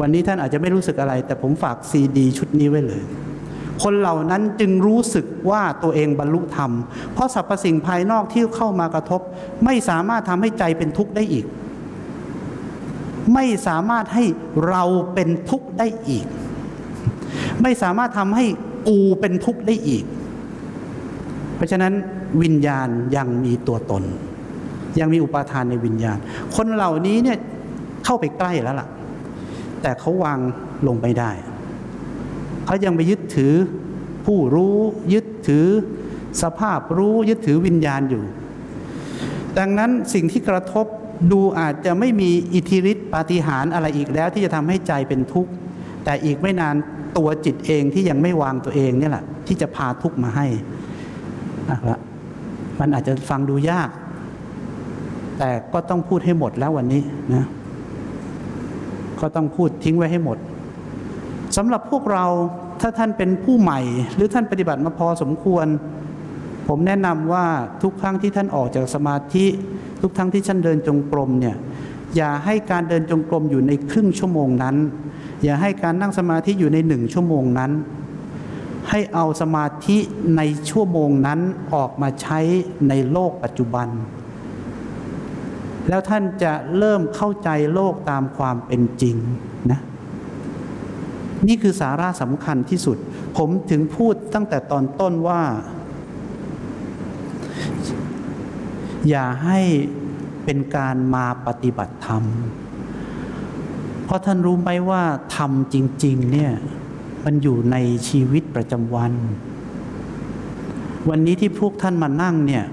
[0.00, 3.02] วันนี้ท่านอาจจะไม่รู้สึกอะไร แต่ผมฝากซีดี ชุดนี้ไว้เลย
[3.82, 6.70] คนเหล่านั้นจึงรู้สึกว่าตัวเองบรรลุธรรม
[7.14, 9.20] เพราะสรรพสิ่งภายนอกที่เข้ามากระทบ
[9.64, 11.46] ไม่สามารถทำให้ใจเป็นทุกข์ได้อีก
[13.34, 14.24] ไม่สามารถให้
[14.68, 14.82] เรา
[15.14, 16.26] เป็นทุกข์ได้อีก
[17.62, 18.44] ไม่สามารถทำให้
[18.88, 20.04] กูเป็นทุกข์ได้อีก
[21.56, 21.92] เพราะฉะนั้น
[22.42, 24.04] วิญญาณยังมีตัวตน
[25.00, 26.18] ยังมีอุปาทานในวิญญาณ
[26.56, 27.38] คนเหล่านี้เนี่ย
[28.04, 28.88] เข้าไปใกล้แล้วล่ะ
[29.82, 30.38] แต่เขาวาง
[30.86, 31.30] ลงไม่ได้
[32.66, 33.54] เขายังไปยึดถือ
[34.26, 34.76] ผู้รู้
[35.12, 35.66] ยึดถือ
[36.42, 38.22] สภาพรู้ยึดถือวิญญาณอยู่
[39.58, 40.86] ดังนั้นสิ่งที่กระทบ
[41.32, 45.50] ดูอาจจะไม่มีอิทธิฤทธิปาฏิหาริย์อะไรอีกแล้วที่จะทำให้ใจเป็นทุกข์
[46.04, 46.74] แต่อีกไม่นาน
[47.16, 50.46] ตัวจิตเองที่ยังไม่วางตัวเองเนี่แหละที่จะพาทุกข์มาให้
[51.70, 51.98] อะละ
[52.78, 53.90] มันอาจจะฟังดูยาก
[55.38, 57.02] แต่ก็ต้องพูดให้หมดแล้ววันนี้
[57.34, 57.44] นะ
[59.20, 60.38] ก็ต้องพูดทิ้งไว้ให้หมด
[61.56, 62.24] สำหรับพวกเรา
[62.80, 63.80] ถ้าท่านเป็นผู้ใหม่
[64.14, 65.66] หรือท่านปฏิบัติมาพอสมควร
[66.68, 67.46] ผมแนะนำว่า
[67.82, 69.46] ทุกครั้งที่ท่านออกจากสมาธิ
[70.06, 71.56] ทุกครั้งที่ท่านเดินจงกรมเนี่ย
[72.16, 74.76] อย่าให้การเดินจงกรมอยู่ในครึ่งชั่วโมงนั้น
[75.44, 77.72] อย่าให้การนั่งสมาธิอยู่ในหนึ่งชั่วโมงนั้น
[78.90, 79.98] ให้เอาสมาธิ
[80.36, 80.40] ใน
[80.70, 81.40] ชั่วโมงนั้น
[81.74, 82.40] ออกมาใช้
[82.88, 83.88] ในโลกปัจจุบัน
[85.88, 89.16] แล้วท่านจะเริ่มเข้าใจโลกตามความเป็นจริง
[89.70, 89.80] นะ
[91.48, 92.96] นี่คือสาระสำคัญที่สุด
[93.36, 95.42] ผมถึงพูดตั้งแต่ตอนต้นว่า
[99.08, 99.60] อย่าให้
[100.44, 102.24] เป็นการมาปฏิบัติธรรม
[104.04, 105.02] เพราะท่านรู้ไหมว่า
[105.36, 106.52] ธรรมจริง ๆ เนี่ย
[107.24, 107.76] มันอยู่ใน
[108.08, 109.12] ชีวิตประจำวัน
[111.08, 112.64] วันนี้ที่พวกท่านมานั่งเนี่ย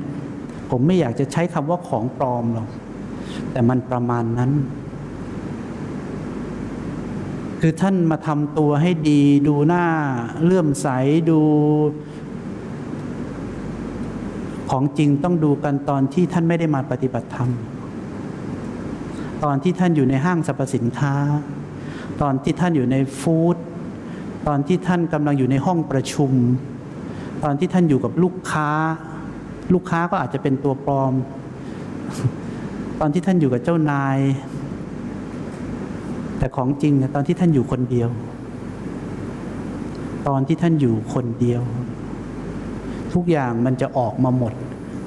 [0.70, 2.70] ผมไม่อยากจะใช้คำว่าของปลอมหรอก
[3.52, 4.52] แต่มันประมาณนั้น
[7.62, 9.86] คือท่านมาทำตัวให้ดี ดูหน้า
[10.44, 10.88] เลื่อมใส
[11.30, 11.40] ดู
[14.78, 17.50] ของจริงต้องดูกันตอนที่ท่านไม่ได้มาปฏิบัติธรรม
[19.44, 21.16] ตอนที่ท่านอยู่ในห้างสรรพสินค้า
[22.22, 23.56] ตอนที่ท่านอยู่ในฟู้ด
[24.48, 26.32] ตอนที่ท่านกำลังอยู่ในห้องประชุม
[27.44, 28.70] ตอนที่ท่านอยู่กับลูกค้า
[29.74, 31.14] ลูกค้าก็อาจจะเป็นตัวปลอม
[33.00, 34.18] ตอนที่ท่านอยู่กับเจ้านาย
[36.38, 38.10] แต่ของจริงตอนที่ท่านอยู่คนเดียว
[40.28, 41.64] ตอนที่ท่านอยู่คนเดียว
[43.14, 44.54] ทุกอย่างมันจะออกมาหมด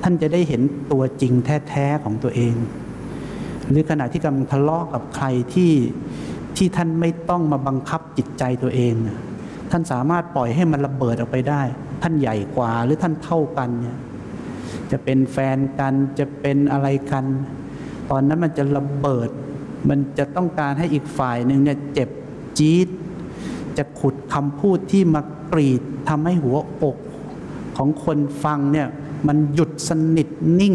[0.08, 1.32] ท่านจะได้เห็นตัวจริง
[1.68, 2.54] แท้ๆของตัวเอง
[3.70, 5.72] หรือขณะที่กำลังทะเลาะกับใครที่
[6.56, 8.94] ที่ท่านไม่ต้องมาบังคับจิตใจตัวเอง
[9.70, 11.62] ท่านสามารถปล่อยให้มันระเบิดออกไปได้
[12.02, 13.96] ท่านใหญ่กว่าหรือท่านเท่ากันเนี่ย
[14.90, 17.24] จะเป็นแฟนกันจะเป็นอะไรกัน
[18.10, 19.30] ตอนนั้นมันจะระเบิด
[19.88, 22.08] มันจะต้องการให้อีกฝ่ายหนึ่งเนี่ยเจ็บ
[22.58, 22.88] จี๊ด
[23.78, 26.96] จะขุดคำพูดที่มากรีดทำให้หัวอก
[27.76, 28.88] ของคนฟังเนี่ย
[29.26, 30.28] มันหยุดสนิท
[30.60, 30.74] นิ่ง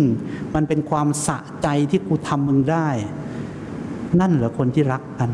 [0.55, 2.87] มันเป็นความสะใจที่กูทำมึงได้
[4.19, 5.29] นั่นเหรอคนที่รักกัน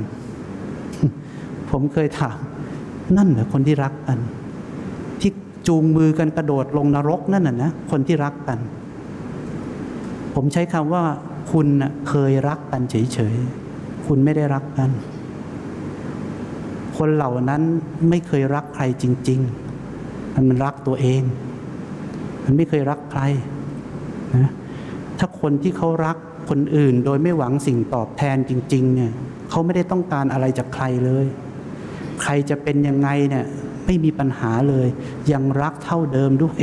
[1.70, 2.38] ผมเคยถาม
[3.18, 4.20] นั่นเหรอคนที่รักกัน
[5.22, 5.32] ที่
[5.68, 8.60] จูงมือกันกระโดดลงนรกนั่นน่ะนะคนที่รักกัน
[10.36, 11.04] ผมใช้คำว่า
[11.52, 11.68] คุณ
[12.10, 14.90] เคยรักกันเฉยๆคุณไม่ได้รักกัน
[16.98, 17.62] คนเหล่านั้น
[18.10, 19.40] ไม่เคยรักใครจริง
[19.90, 21.22] ๆ มันรักตัวเอง
[22.48, 23.22] มันไม่เคยรักใคร
[24.36, 24.52] นะ
[25.20, 26.18] ถ้าคนที่เขารัก
[26.50, 29.12] คนอื่นโดยไม่หวังสิ่งตอบแทนจริง ๆ เนี่ย
[29.50, 31.26] เขาไม่ได้ต้องการอะไรจากใครเลย
[32.22, 33.46] ใครจะเป็นยังไงเนี่ย
[33.86, 34.88] ไม่มีปัญหาเลย
[35.32, 36.62] ยังรักเท่าเดิมด้วย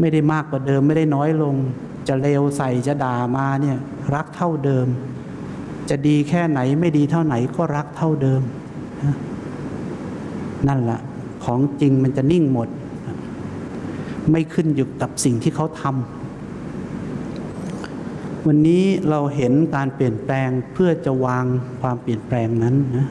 [0.00, 1.54] ไม่ได้มากกว่าเดิมไม่ได้น้อยลง
[2.08, 3.78] จะเลวใส่จะด่ามาเนี่ย
[4.14, 4.86] รักเท่าเดิม
[5.90, 8.42] จะดีแค่ไหนไม่ดีเท่าไหนก็รักเท่าเดิม
[10.68, 11.00] นั่นแหละ
[11.44, 12.68] ของจริงมันจะนิ่งหมด
[14.30, 15.94] ไม่ขึ้นอยู่กับสิ่งที่เขาทำ
[18.46, 21.44] วันนี้เราเห็นการเปลี่ยนแปลงเพื่อจะวาง
[21.80, 23.06] ความเปลี่ยนแปลงนั้นนะ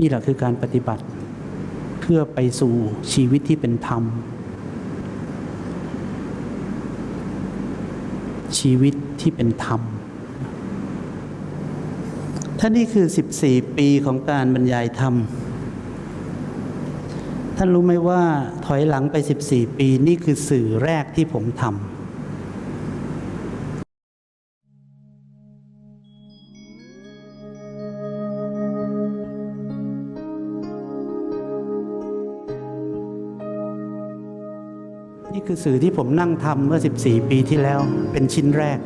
[0.00, 1.02] นี่แหละคือการปฏิบัติ
[2.00, 2.74] เพื่อไปสู่
[3.12, 4.02] ชีวิตที่เป็นธรรม
[8.58, 9.80] ชีวิตที่เป็นธรรม
[12.58, 13.06] ท่านนี่คือ
[13.40, 15.14] 14 ปีของการบรรยายธรรม
[17.58, 18.22] ท่านรู้ไหมว่า
[18.66, 19.16] ถอยหลังไป
[19.48, 21.72] 14 ปีนี่คือสื่อแรกที่ผมทำ
[35.32, 37.80] นี่คือสื่อที่ผมนั่งทำเมื่อ 14 ปีที่แล้ว
[38.12, 38.78] เป็นชิ้นแรก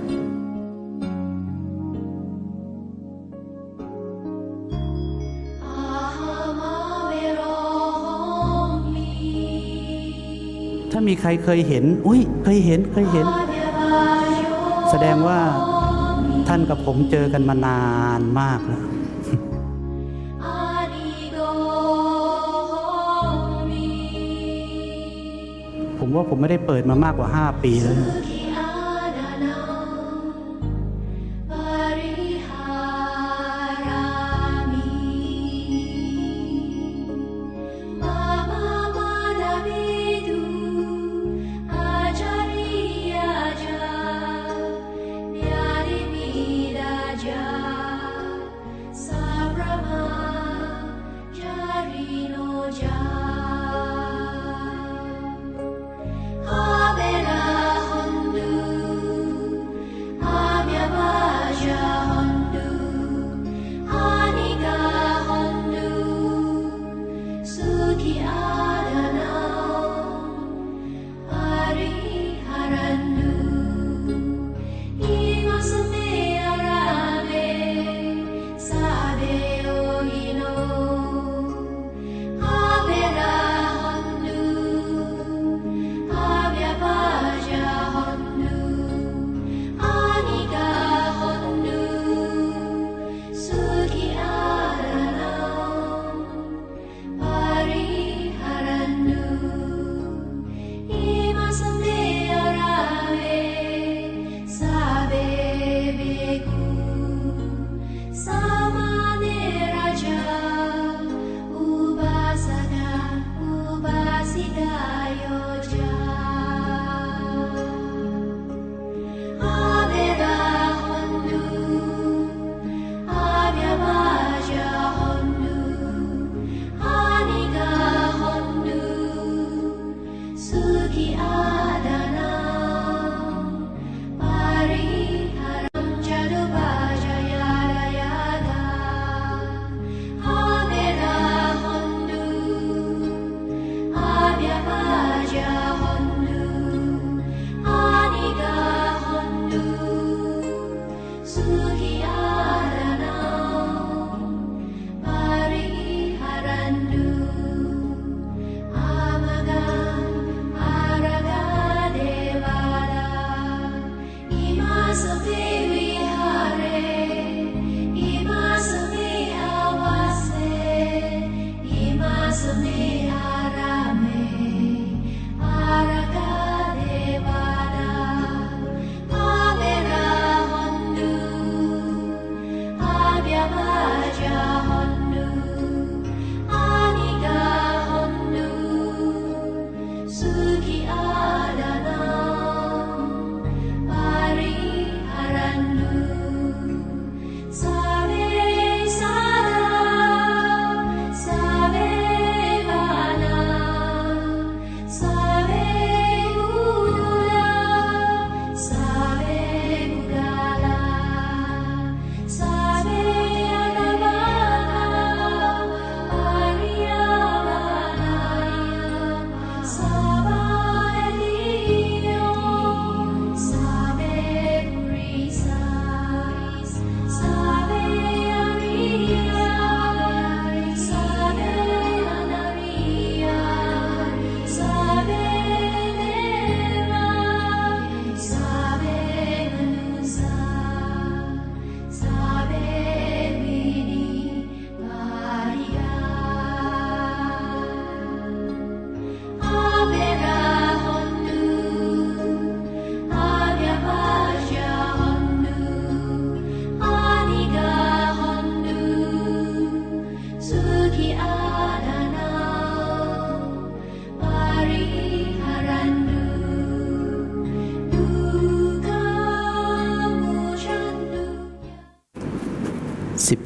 [10.98, 13.26] ามีใครเคยเห็น อุ้ยเคยเห็นเคยเห็น
[14.90, 15.40] แสดงว่า
[16.48, 17.82] ท่านกับผมเจอกันมานา
[18.18, 18.82] นมากแล้ว
[25.98, 27.94] ผมว่าผมไม่ได้เปิดมามากกว่า 5 ปีแล้ว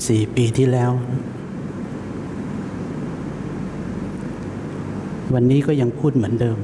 [0.03, 0.93] 14ปีที่แล้ว
[5.35, 6.59] วันนี้ก็ยังพูดเหมือนเดิม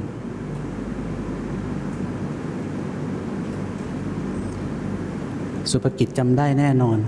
[5.70, 6.98] สุภกิจจำได้แน่นอน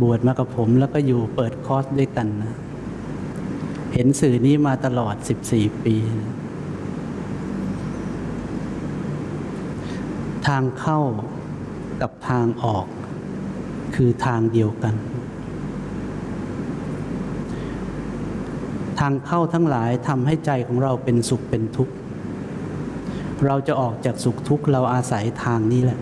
[0.00, 2.54] บวชมากับผมแล้วก็อยู่เปิดคอร์สด้วยกันนะ
[3.94, 5.14] เห็นสื่อนี้มาตลอด
[5.50, 6.32] 14 ปีนะ
[10.46, 11.00] ทางเข้า
[12.00, 12.86] กับทางออก
[13.96, 14.94] คือทางเดียวกัน
[18.98, 21.94] ทางเข้าทั้งหลายทำให้ใจของเราเป็นสุขเป็นทุกข์
[23.46, 25.98] เราจะออกจากสุขทุกข์เราอาศัยทางนี้แหละ